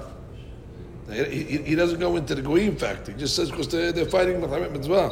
He, 1.12 1.44
he, 1.44 1.58
he 1.58 1.76
doesn't 1.76 2.00
go 2.00 2.16
into 2.16 2.36
the 2.36 2.42
goyim 2.42 2.76
fact. 2.78 3.08
He 3.08 3.14
just 3.14 3.36
says 3.36 3.52
because 3.52 3.68
they're, 3.68 3.92
they're 3.92 4.06
fighting 4.06 4.40
מלחמת 4.42 4.72
מצווה. 4.72 5.10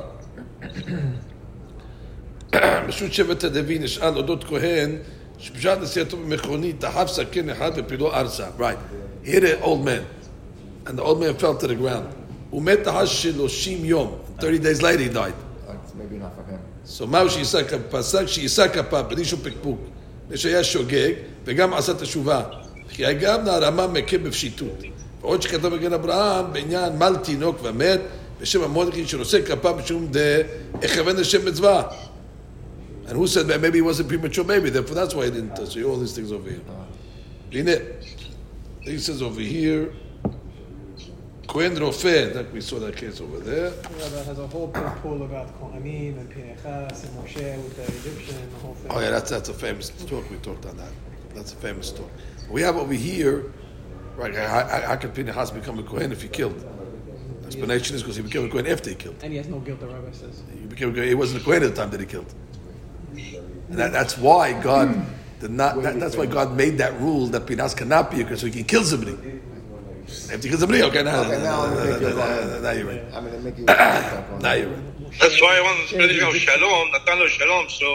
פשוט 2.87 3.11
שבט 3.11 3.43
הלוי 3.43 3.79
נשאל 3.79 4.17
אודות 4.17 4.43
כהן 4.43 4.97
שבשעת 5.37 5.81
נסיעתו 5.81 6.17
במכונית 6.17 6.79
דחף 6.79 7.07
סכין 7.07 7.49
אחד 7.49 7.71
ופילו 7.75 8.13
ארצה. 8.13 8.47
Right. 8.59 8.77
Hit 9.25 9.43
an 9.43 9.61
old 9.61 9.85
man. 9.85 10.03
And 10.85 10.97
the 10.97 11.03
old 11.03 11.19
man 11.19 11.35
fell 11.35 11.55
to 11.55 11.67
the 11.67 11.75
ground. 11.75 12.15
הוא 12.49 12.61
מת 12.61 12.87
לאחר 12.87 13.05
שלושים 13.05 13.85
יום. 13.85 14.17
30 14.39 14.59
days 14.59 14.81
later 14.81 14.99
he 14.99 15.09
died. 15.09 15.33
That's 15.67 15.93
maybe 15.95 16.17
not 16.17 16.33
for 16.35 16.51
him. 16.51 16.59
So 16.85 17.05
מהו 17.05 17.29
שיישא 17.29 17.63
כפיו? 17.63 17.79
פסק 17.89 18.25
שיישא 18.25 18.67
כפיו 18.67 19.05
בלי 19.09 19.25
שום 19.25 19.39
פקפוק. 19.43 19.79
מפני 20.25 20.37
שהיה 20.37 20.63
שוגג 20.63 21.11
וגם 21.45 21.73
עשה 21.73 21.93
תשובה. 21.93 22.43
כי 22.89 23.13
גם 23.13 23.43
נערמה 23.43 23.87
מכה 23.87 24.17
בפשיטות. 24.17 24.83
ועוד 25.21 25.41
שכתב 25.41 25.67
בגן 25.67 25.93
אברהם 25.93 26.53
בעניין 26.53 26.97
מל 26.97 27.15
תינוק 27.23 27.57
ומת 27.63 27.99
בשם 28.41 28.63
המולכי 28.63 29.07
שנושא 29.07 29.41
כפיו 29.41 29.75
בשום 29.75 30.07
דה 30.07 30.19
הכוון 30.83 31.15
לשם 31.15 31.45
מצווה. 31.45 31.83
And 33.07 33.17
who 33.17 33.25
said 33.25 33.47
that 33.47 33.59
maybe 33.59 33.79
he 33.79 33.81
wasn't 33.81 34.07
premature 34.07 34.43
baby, 34.43 34.69
therefore 34.69 34.93
that's 34.93 35.15
why 35.15 35.25
he 35.25 35.31
didn't 35.31 35.55
touch 35.55 35.75
it. 35.75 35.83
All 35.83 35.97
these 35.97 36.13
things 36.13 36.31
over 36.31 36.47
here. 36.47 36.61
הנה, 37.51 37.71
he 38.81 38.99
says 38.99 39.21
over 39.23 39.41
here, 39.41 39.91
Kohen 41.54 41.76
Rofe, 41.76 42.34
like 42.34 42.52
we 42.52 42.60
saw 42.60 42.80
that 42.80 42.96
case 42.96 43.20
over 43.20 43.38
there. 43.38 43.66
Yeah, 43.66 44.08
that 44.08 44.26
has 44.26 44.40
a 44.40 44.46
whole 44.48 44.66
pool 44.66 45.22
about 45.22 45.56
Kohanim 45.60 46.18
and 46.18 46.28
Pinchas 46.28 47.04
and 47.04 47.16
Moshe 47.16 47.62
with 47.62 47.76
the 47.76 48.10
Egyptian 48.10 48.42
and 48.42 48.52
the 48.52 48.58
whole 48.58 48.74
thing. 48.74 48.90
Oh 48.90 48.98
yeah, 48.98 49.10
that's 49.10 49.30
that's 49.30 49.48
a 49.48 49.54
famous 49.54 49.90
talk 49.90 50.28
we 50.30 50.36
talked 50.38 50.66
on 50.66 50.76
that. 50.78 50.90
That's 51.32 51.52
a 51.52 51.56
famous 51.56 51.92
talk. 51.92 52.10
We 52.50 52.60
have 52.62 52.76
over 52.76 52.92
here, 52.92 53.52
right? 54.16 54.34
How 54.34 54.96
could 54.96 55.14
Pinchas 55.14 55.52
become 55.52 55.78
a 55.78 55.84
Kohen 55.84 56.10
if 56.10 56.22
he 56.22 56.28
killed? 56.28 56.58
The 57.42 57.46
explanation 57.46 57.94
is 57.94 58.02
because 58.02 58.16
he 58.16 58.22
became 58.22 58.46
a 58.46 58.48
Kohen 58.48 58.66
after 58.66 58.90
he 58.90 58.96
killed. 58.96 59.22
And 59.22 59.30
he 59.30 59.36
has 59.38 59.46
no 59.46 59.60
guilt, 59.60 59.78
the 59.78 59.86
rabbi 59.86 60.10
says. 60.10 60.42
He 60.52 60.66
became 60.66 60.92
He 60.92 61.14
wasn't 61.14 61.42
a 61.42 61.44
Kohen 61.44 61.62
at 61.62 61.70
the 61.70 61.76
time 61.76 61.90
that 61.90 62.00
he 62.00 62.06
killed. 62.06 62.34
And 63.12 63.78
that, 63.78 63.92
that's 63.92 64.18
why 64.18 64.60
God 64.60 65.06
did 65.38 65.52
not. 65.52 65.80
That, 65.84 66.00
that's 66.00 66.16
why 66.16 66.26
God 66.26 66.56
made 66.56 66.78
that 66.78 67.00
rule 67.00 67.28
that 67.28 67.46
Pinchas 67.46 67.74
cannot 67.74 68.10
be 68.10 68.22
a 68.22 68.24
Kohen, 68.24 68.38
so 68.38 68.46
he 68.46 68.52
can 68.52 68.64
kill 68.64 68.82
somebody 68.82 69.16
If 70.07 70.43
he 70.43 70.49
kills 70.49 70.61
somebody, 70.61 70.81
okay, 70.83 71.03
now, 71.03 71.21
Okay, 71.21 71.37
now 71.43 71.61
I'm 71.65 71.73
gonna 71.75 71.91
make 71.91 72.01
you 72.01 72.07
wrong. 72.17 72.61
now 72.63 72.71
you're 72.71 72.87
right. 72.87 73.03
I'm 73.13 73.25
gonna 73.25 73.39
make 73.39 73.57
you. 73.57 73.65
Now 73.65 74.53
you're 74.53 74.69
right. 74.69 75.19
That's 75.19 75.41
why 75.41 75.61
one 75.61 75.77
tradition 75.87 76.27
of 76.27 76.35
shalom, 76.35 76.87
נתן 76.95 77.17
לו 77.17 77.29
שלום, 77.29 77.65
so, 77.69 77.85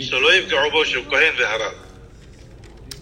שלא 0.00 0.34
יפגעו 0.34 0.70
בו 0.70 0.84
של 0.84 1.00
כהן 1.10 1.34
והרב. 1.38 1.72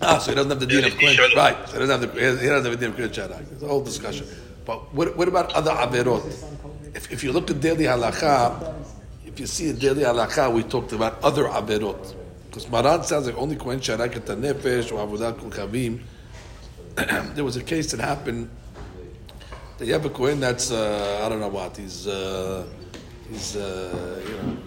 Ah, 0.01 0.19
so 0.19 0.31
he 0.31 0.35
doesn't 0.35 0.51
have 0.51 0.61
the 0.61 0.67
din 0.67 0.85
of 0.85 0.85
Yeah, 0.85 0.91
he 0.91 1.07
Kohen. 1.07 1.15
should. 1.17 1.37
Right. 1.37 1.57
So 1.69 1.73
he 1.75 1.79
doesn't 1.87 2.01
have 2.01 2.15
the, 2.15 2.21
he 2.21 2.47
doesn't 2.49 2.65
have 2.65 2.73
the 2.73 2.77
din 2.77 2.91
of 2.91 2.97
Kohen 2.97 3.13
Shaddai. 3.13 3.41
It's 3.53 3.63
a 3.63 3.69
whole 3.69 3.83
discussion. 3.83 4.27
But 4.67 4.93
what, 4.95 5.17
what 5.17 5.29
about 5.29 5.53
other 5.55 5.71
Averot? 5.71 6.25
If, 6.95 7.13
if 7.13 7.23
you 7.25 7.33
look 7.33 7.51
at 7.51 7.61
daily 7.61 7.85
halacha, 7.85 8.75
if 9.27 9.39
you 9.41 9.47
see 9.47 9.69
in 9.71 9.77
daily 9.79 10.03
halacha, 10.03 10.53
we 10.53 10.63
talked 10.65 10.93
about 10.93 11.23
other 11.23 11.45
Averot. 11.45 12.15
Because 12.51 12.69
Maran 12.71 13.03
sounds 13.05 13.27
like 13.27 13.37
only 13.39 13.57
Kohen 13.57 13.81
Shaddai 13.81 14.07
at 14.07 14.27
the 14.27 14.35
Nefesh 14.37 14.91
or 14.93 15.07
Avodah 15.07 15.39
Kol 15.39 15.51
Chavim. 15.51 16.01
There 17.36 17.44
was 17.44 17.56
a 17.58 17.64
case 17.64 17.92
that 17.92 18.00
happened. 18.00 18.50
That 19.78 19.86
you 19.86 19.94
have 19.94 20.06
a 20.06 20.10
Kohen 20.10 20.40
that's, 20.40 20.72
uh, 20.72 21.22
I 21.24 21.30
don't 21.30 21.40
know 21.40 21.48
what, 21.48 21.78
he's, 21.78 22.06
uh, 22.08 22.66
he's, 23.30 23.56
uh, 23.56 24.22
you 24.28 24.32
know, 24.34 24.58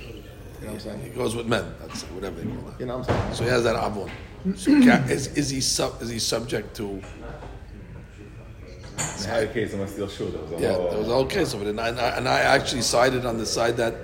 You 0.00 0.12
know 0.12 0.12
what 0.60 0.72
I'm 0.74 0.80
saying? 0.80 1.00
he 1.02 1.08
goes 1.10 1.34
with 1.34 1.46
men, 1.46 1.74
that's 1.80 2.02
whatever 2.04 2.36
they 2.40 2.46
call 2.46 2.70
that. 2.70 2.78
You 2.80 2.86
know 2.86 2.98
what 2.98 3.10
I'm 3.10 3.20
saying? 3.20 3.34
So 3.34 3.42
he 3.44 3.50
has 3.50 3.64
that 3.64 3.74
avon. 3.74 4.08
So 4.54 4.70
ca- 4.84 5.04
is, 5.10 5.26
is 5.36 5.50
he 5.50 5.60
sub, 5.60 6.00
is 6.00 6.08
he 6.08 6.20
subject 6.20 6.76
to? 6.76 7.02
I 8.98 9.26
had 9.26 9.42
a 9.44 9.52
case, 9.52 9.72
I'm 9.72 9.80
gonna 9.80 10.08
shoe. 10.08 10.30
That 10.30 10.42
was 10.42 10.52
a 10.52 10.62
Yeah, 10.62 10.72
whole- 10.74 10.90
there 10.90 10.98
was 11.00 11.08
all 11.08 11.26
case 11.26 11.52
of 11.54 11.62
it, 11.62 11.68
and 11.68 11.80
I, 11.80 11.88
and 12.16 12.28
I- 12.28 12.40
actually 12.56 12.82
cited 12.82 13.26
on 13.26 13.38
the 13.38 13.46
side 13.46 13.76
that 13.78 13.94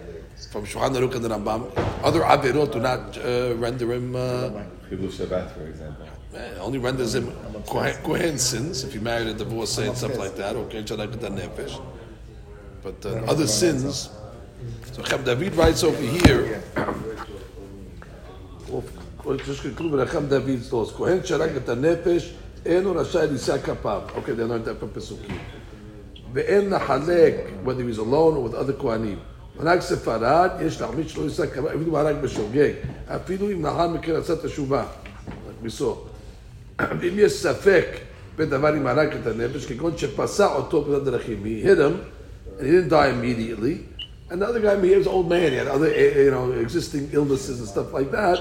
from 0.51 0.65
Shulchan 0.67 0.97
Aruch 0.97 1.15
and 1.15 1.25
the 1.25 1.29
Rambam, 1.29 1.71
other 2.03 2.23
avirot 2.23 2.73
do 2.73 2.81
not 2.81 3.17
uh, 3.19 3.55
render 3.57 3.93
him. 3.93 4.17
Uh, 4.17 4.51
Chilul 4.91 5.11
Shabbat, 5.13 5.55
for 5.55 5.65
example. 5.69 6.07
eh, 6.38 6.58
only 6.60 6.80
renders 6.80 7.16
him 7.16 7.32
kohen, 7.68 7.96
kohen 8.04 8.38
sins 8.38 8.84
if 8.84 8.94
he 8.94 9.00
married 9.00 9.28
a 9.28 9.34
divorcee 9.34 9.88
and 9.88 9.98
stuff 9.98 10.18
like 10.18 10.36
that, 10.36 10.56
or 10.56 10.66
kohen 10.66 10.84
shadak 10.84 11.12
nefesh. 11.12 11.82
But 12.84 13.06
uh, 13.06 13.32
other 13.32 13.48
sins. 13.48 14.10
So 14.92 15.02
Chem 15.02 15.24
David 15.24 15.56
writes 15.56 15.84
over 15.84 16.02
here. 16.02 16.64
Well, 18.68 18.84
well, 19.24 19.38
just 19.38 19.62
conclude 19.62 19.92
with 19.92 20.12
Chem 20.12 20.28
David's 20.28 20.72
laws. 20.72 20.92
Kohen 20.92 21.20
shadak 21.20 21.56
et 21.56 21.66
nefesh 21.66 22.34
eno 22.66 22.94
rashai 22.94 23.32
lisa 23.32 23.60
kapav. 23.60 24.16
Okay, 24.18 24.34
they 24.34 24.44
learned 24.44 24.66
that 24.66 24.80
from 24.80 24.90
Pesukim. 24.90 25.40
ואין 26.34 26.70
לחלק, 26.70 27.64
whether 27.64 27.84
he's 27.84 28.00
alone 28.00 28.36
or 28.36 28.44
with 28.44 28.56
other 28.56 28.74
כהנים. 28.74 29.20
מנהג 29.60 29.82
ספרד, 29.82 30.52
יש 30.62 30.82
להחמיץ 30.82 31.08
שלא 31.08 31.24
יישא 31.24 31.46
כמה, 31.46 31.70
אפילו 31.70 31.92
מנהג 31.92 32.16
בשוגג, 32.22 32.74
אפילו 33.08 33.52
אם 33.52 33.66
לאחר 33.66 33.88
מכן 33.88 34.16
עשה 34.16 34.36
תשובה, 34.36 34.84
like 35.28 35.66
we 35.66 35.70
saw. 35.70 36.07
ואם 36.80 37.14
יש 37.16 37.34
ספק 37.34 37.86
בדבר 38.36 38.78
אם 38.78 38.88
הרג 38.88 39.14
את 39.22 39.28
הנפש, 39.28 39.66
כגון 39.66 39.98
שפסע 39.98 40.56
אותו 40.56 40.82
בצד 40.82 41.06
דרכים, 41.06 41.44
he 41.44 41.66
hit 41.66 41.78
him, 41.78 41.94
and 42.60 42.66
he 42.66 42.72
didn't 42.72 42.90
die 42.90 43.10
immediately, 43.10 43.86
and 44.30 44.42
the 44.42 44.46
other 44.46 44.60
guy, 44.60 44.76
he 44.82 44.96
was 44.96 45.06
an 45.06 45.14
old 45.14 45.30
man, 45.30 45.52
he 45.52 45.58
had 45.58 45.68
other, 45.68 45.92
eh, 45.94 46.24
you 46.24 46.32
know, 46.32 46.52
existing 46.52 47.10
illnesses 47.14 47.60
and 47.60 47.68
stuff 47.68 47.94
like 47.94 48.12
that, 48.12 48.40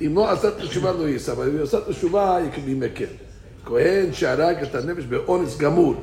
אם 0.00 0.12
לא 0.16 0.32
עשה 0.32 0.50
תשובה 0.50 0.92
לא 0.92 1.08
יישא, 1.08 1.32
אבל 1.32 1.48
אם 1.48 1.54
הוא 1.54 1.62
עשה 1.62 1.78
תשובה, 1.90 2.38
he 2.38 2.56
could 2.56 2.66
be 2.66 2.84
מקל. 2.84 3.04
כהן 3.64 4.12
שהרג 4.12 4.56
את 4.62 4.74
הנפש 4.74 5.04
באונס 5.04 5.58
גמור. 5.58 5.94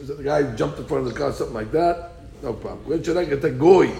was 0.00 0.10
it 0.10 0.16
the 0.16 0.22
guy 0.22 0.42
who 0.42 0.56
jumped 0.56 0.78
in 0.78 0.86
front 0.86 1.06
of 1.06 1.12
the 1.12 1.18
car, 1.18 1.32
something 1.32 1.54
like 1.54 1.72
that? 1.72 1.96
No 2.42 2.52
problem. 2.52 2.88
כהן 2.88 3.04
שרק 3.04 3.32
את 3.32 3.44
הגוי, 3.44 3.90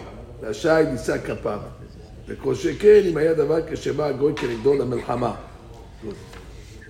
רשאי 0.43 0.85
לישא 0.93 1.19
כפיו. 1.19 1.59
וכל 2.29 2.55
שכן 2.55 3.01
אם 3.05 3.17
היה 3.17 3.35
דבר 3.35 3.59
כשבא 3.71 4.05
הגוי 4.07 4.33
כנגדו 4.37 4.75
למלחמה. 4.75 5.35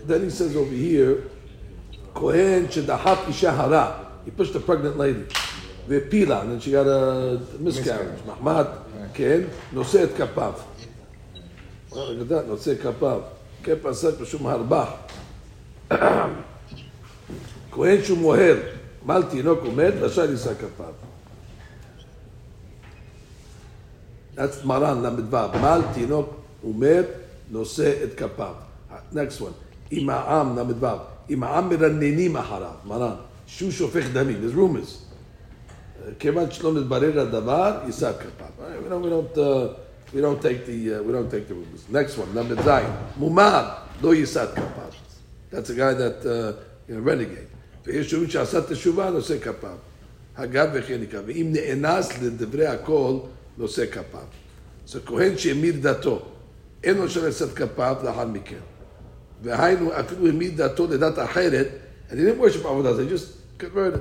Good. 0.02 0.08
Then 0.08 0.22
he 0.24 0.30
says 0.30 0.56
over 0.56 0.74
here, 0.74 1.14
כהן 2.14 2.70
שדחף 2.70 3.18
אישה 3.28 3.52
הרה, 3.52 4.04
he 4.26 4.30
pushed 4.30 4.54
a 4.54 4.60
pregnant 4.60 4.98
lady, 4.98 5.24
והפילה, 5.88 6.42
and 6.42 6.52
then 6.52 6.60
she 6.60 6.70
got 6.72 6.86
a 6.86 7.38
miscarriage, 7.60 8.22
מחמד, 8.26 8.66
כן, 9.14 9.40
נושא 9.72 10.04
את 10.04 10.10
כפיו. 10.16 10.52
Well, 11.90 11.96
look 11.96 12.20
at 12.20 12.28
that, 12.28 12.46
נושא 12.48 12.74
כפיו. 12.82 13.20
כן 13.62 13.74
פסק 13.82 14.20
בשום 14.20 14.46
הרבח. 14.46 14.88
כהן 17.70 18.02
שהוא 18.04 18.18
מוהר, 18.18 18.56
מל 19.06 19.22
תינוק 19.30 19.64
ומת, 19.64 19.94
רשאי 20.00 20.26
לישא 20.28 20.54
כפיו. 20.54 20.92
That's 24.36 24.66
מרן 24.66 25.02
ל"ו, 25.02 25.58
מל 25.62 25.80
תינוק 25.94 26.34
ומת, 26.64 27.06
נושא 27.50 28.04
את 28.04 28.14
כפיו. 28.14 28.54
Next 29.12 29.40
one, 29.40 29.54
אם 29.92 30.10
העם 30.10 30.58
ל"ו, 30.58 30.86
אם 31.30 31.42
העם 31.42 31.68
מרננים 31.68 32.36
אחריו, 32.36 32.70
מרן, 32.84 33.14
שהוא 33.46 33.70
שופך 33.70 34.04
דמים, 34.12 34.36
there's 34.42 34.56
rumors. 34.56 35.08
כיוון 36.18 36.50
שלא 36.50 36.72
נתברר 36.72 37.20
הדבר, 37.20 37.78
יישא 37.86 38.10
את 38.10 38.16
כפיו. 38.18 38.46
We 38.58 38.90
don't, 38.90 39.04
we 39.04 39.08
don't, 39.08 39.38
uh, 39.38 40.14
we 40.14 40.20
don't 40.20 40.42
take 40.42 40.66
the, 40.66 40.94
uh, 40.94 41.02
we 41.02 41.12
don't 41.12 41.30
take 41.30 41.48
the 41.48 41.54
rumors. 41.54 41.88
Next 41.90 42.18
one, 42.18 42.38
ל"ז, 42.38 42.70
מומר, 43.16 43.68
לא 44.02 44.14
יישא 44.14 44.44
את 44.44 44.50
כפיו. 44.52 44.90
That's 45.52 45.70
a 45.70 45.74
guy 45.74 45.94
that, 45.94 46.26
uh, 46.26 46.52
you 46.88 46.94
know, 46.94 47.08
renegade. 47.08 47.48
ויש 47.86 48.10
שהוא 48.10 48.26
שעשה 48.28 48.62
תשובה, 48.62 49.10
נושא 49.10 49.38
כפיו. 49.38 49.76
הגב 50.36 50.68
וכן 50.74 51.02
יקרא. 51.02 51.20
ואם 51.26 51.52
נאנס 51.52 52.22
לדברי 52.22 52.66
הכל, 52.66 53.18
נושא 53.58 53.86
כפיו. 53.86 54.20
זה 54.86 55.00
כהן 55.06 55.38
שהמיר 55.38 55.74
דתו, 55.80 56.22
אין 56.84 56.96
לו 56.96 57.08
שם 57.10 57.24
לשאת 57.26 57.52
כפיו 57.54 57.96
לאחר 58.04 58.26
מכן. 58.26 58.58
והיינו, 59.42 60.00
אפילו 60.00 60.28
המיר 60.28 60.50
דתו 60.56 60.86
לדת 60.86 61.18
אחרת, 61.18 61.68
and 62.10 62.12
he 62.12 62.16
didn't 62.16 62.40
worship 62.40 62.66
עבודה, 62.66 62.90
they 62.90 63.10
just 63.10 63.62
converted. 63.62 63.98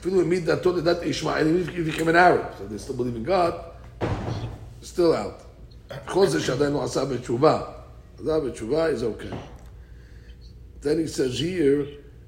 אפילו 0.00 0.20
המיר 0.20 0.40
דתו 0.44 0.76
לדת 0.76 1.02
ישמעאל, 1.02 1.46
and 1.46 1.68
he 1.68 1.92
became 1.92 2.08
an 2.08 2.16
Arab, 2.16 2.40
so 2.58 2.72
they 2.72 2.78
still 2.78 2.94
believe 2.94 3.16
in 3.16 3.24
God, 3.24 3.52
still 4.82 5.12
out. 5.12 5.44
כל 6.06 6.28
זה 6.28 6.40
שעדיין 6.40 6.72
לא 6.72 6.84
עשה 6.84 7.04
בתשובה, 7.04 7.62
עשה 8.20 8.40
בתשובה 8.40 8.90
is 8.90 9.02
okay. 9.02 9.34
Then 10.82 10.98
he 10.98 11.06
says 11.06 11.40
here, 11.40 11.86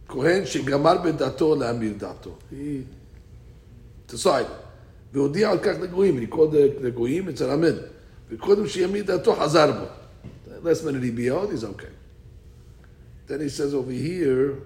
כהן 0.09 0.47
שגמר 0.47 0.99
בדתו 0.99 1.55
להמיר 1.55 1.93
דתו. 1.99 2.39
He 2.53 2.85
decided. 4.13 4.67
והודיע 5.13 5.51
על 5.51 5.59
כך 5.59 5.75
לגויים, 5.83 6.19
לקרוא 6.19 6.55
לגויים 6.81 7.29
אצל 7.29 7.51
המן. 7.51 7.77
וקודם 8.31 8.67
שימיר 8.67 9.05
דתו 9.05 9.35
חזר 9.35 9.73
בו. 9.73 9.87
less 10.63 10.83
many 10.83 10.99
ריביות, 10.99 11.51
he's 11.51 11.65
okay. 11.65 12.00
Then 13.32 13.40
he 13.40 13.48
says 13.48 13.74
over 13.74 13.94
here, 13.94 14.58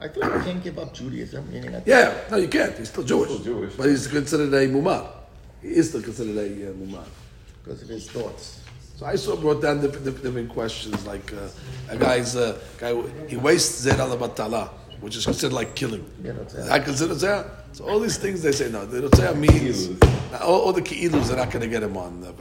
I 0.00 0.08
thought 0.08 0.24
you 0.24 0.40
can't 0.40 0.64
give 0.64 0.78
up 0.78 0.94
Judaism, 0.94 1.52
meaning 1.52 1.70
that. 1.70 1.86
yeah, 1.86 2.14
no 2.30 2.38
you 2.38 2.48
can't, 2.48 2.74
he's 2.78 2.88
still 2.88 3.04
Jewish. 3.04 3.28
Still 3.28 3.44
Jewish. 3.44 3.74
But 3.74 3.90
he's 3.90 4.06
considered 4.06 4.54
a 4.54 4.66
mumar. 4.66 5.06
He 5.60 5.68
is 5.68 5.90
still 5.90 6.00
considered 6.00 6.38
a 6.38 6.70
uh. 6.70 7.04
Because 7.62 7.82
of 7.82 7.90
his 7.90 8.10
thoughts. 8.10 8.62
So 8.96 9.04
I 9.04 9.16
saw 9.16 9.36
brought 9.36 9.60
down 9.60 9.82
different, 9.82 10.06
different, 10.06 10.24
different 10.24 10.48
questions, 10.48 11.06
like 11.06 11.30
uh, 11.34 11.48
a 11.90 11.98
guy's 11.98 12.36
uh, 12.36 12.58
guy 12.78 12.94
he 13.28 13.36
wastes 13.36 13.82
zed 13.82 14.00
al 14.00 14.16
batala, 14.16 14.70
which 15.02 15.14
is 15.14 15.26
considered 15.26 15.52
like 15.52 15.74
killing. 15.74 16.10
Yeah. 16.24 16.32
I 16.70 16.78
consider 16.78 17.16
that. 17.16 17.46
So 17.72 17.84
all 17.86 18.00
these 18.00 18.16
things 18.16 18.40
they 18.40 18.52
say 18.52 18.70
no. 18.70 18.86
The 18.86 19.10
Rotzeh 19.10 19.36
means 19.36 20.02
all, 20.40 20.60
all 20.62 20.72
the 20.72 20.80
ki'ilus 20.80 21.30
are 21.30 21.36
not 21.36 21.50
going 21.50 21.60
to 21.60 21.68
get 21.68 21.82
him 21.82 21.98
on 21.98 22.24
uh. 22.24 22.32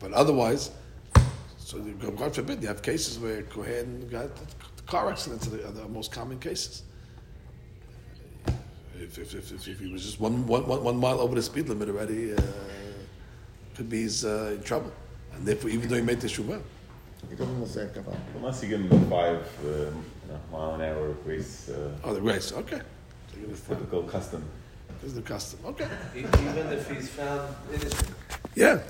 But 0.00 0.12
otherwise, 0.14 0.70
so 1.68 1.78
God 2.16 2.34
forbid, 2.34 2.62
you 2.62 2.68
have 2.68 2.80
cases 2.80 3.18
where 3.18 3.42
Kohen 3.42 4.08
got 4.08 4.30
car 4.86 5.10
accidents 5.10 5.46
are 5.48 5.50
the, 5.50 5.68
are 5.68 5.70
the 5.70 5.86
most 5.88 6.10
common 6.10 6.38
cases. 6.38 6.82
If, 8.98 9.18
if, 9.18 9.34
if, 9.34 9.52
if, 9.52 9.68
if 9.68 9.78
he 9.78 9.92
was 9.92 10.02
just 10.02 10.18
one, 10.18 10.46
one, 10.46 10.66
one, 10.66 10.82
one 10.82 10.96
mile 10.96 11.20
over 11.20 11.34
the 11.34 11.42
speed 11.42 11.68
limit 11.68 11.90
already, 11.90 12.32
uh, 12.32 12.40
could 13.76 13.90
be 13.90 14.00
he's 14.00 14.24
uh, 14.24 14.54
in 14.56 14.62
trouble. 14.62 14.90
And 15.34 15.44
therefore, 15.44 15.68
even 15.68 15.90
though 15.90 15.96
he 15.96 16.00
made 16.00 16.22
the 16.22 16.28
shuvah. 16.28 16.62
He 17.28 17.36
doesn't 17.36 17.66
say 17.66 17.86
kebab. 17.94 18.16
Unless 18.36 18.62
you 18.62 18.70
give 18.70 18.88
them 18.88 19.00
the 19.00 19.10
five 19.10 19.46
uh, 19.62 19.68
you 19.68 19.92
know, 20.26 20.40
mile 20.50 20.74
an 20.76 20.80
hour 20.80 21.10
race, 21.26 21.68
uh, 21.68 21.90
Oh, 22.02 22.14
the 22.14 22.20
grace. 22.22 22.50
Okay. 22.50 22.80
So 23.30 23.40
you're 23.40 23.54
typical 23.54 24.04
custom. 24.04 24.42
This 25.02 25.10
is 25.10 25.16
the 25.16 25.22
custom. 25.22 25.60
Okay. 25.66 25.88
Even 26.16 26.72
if 26.72 26.90
he's 26.90 27.10
found 27.10 27.54
innocent. 27.70 28.08
Yeah, 28.54 28.80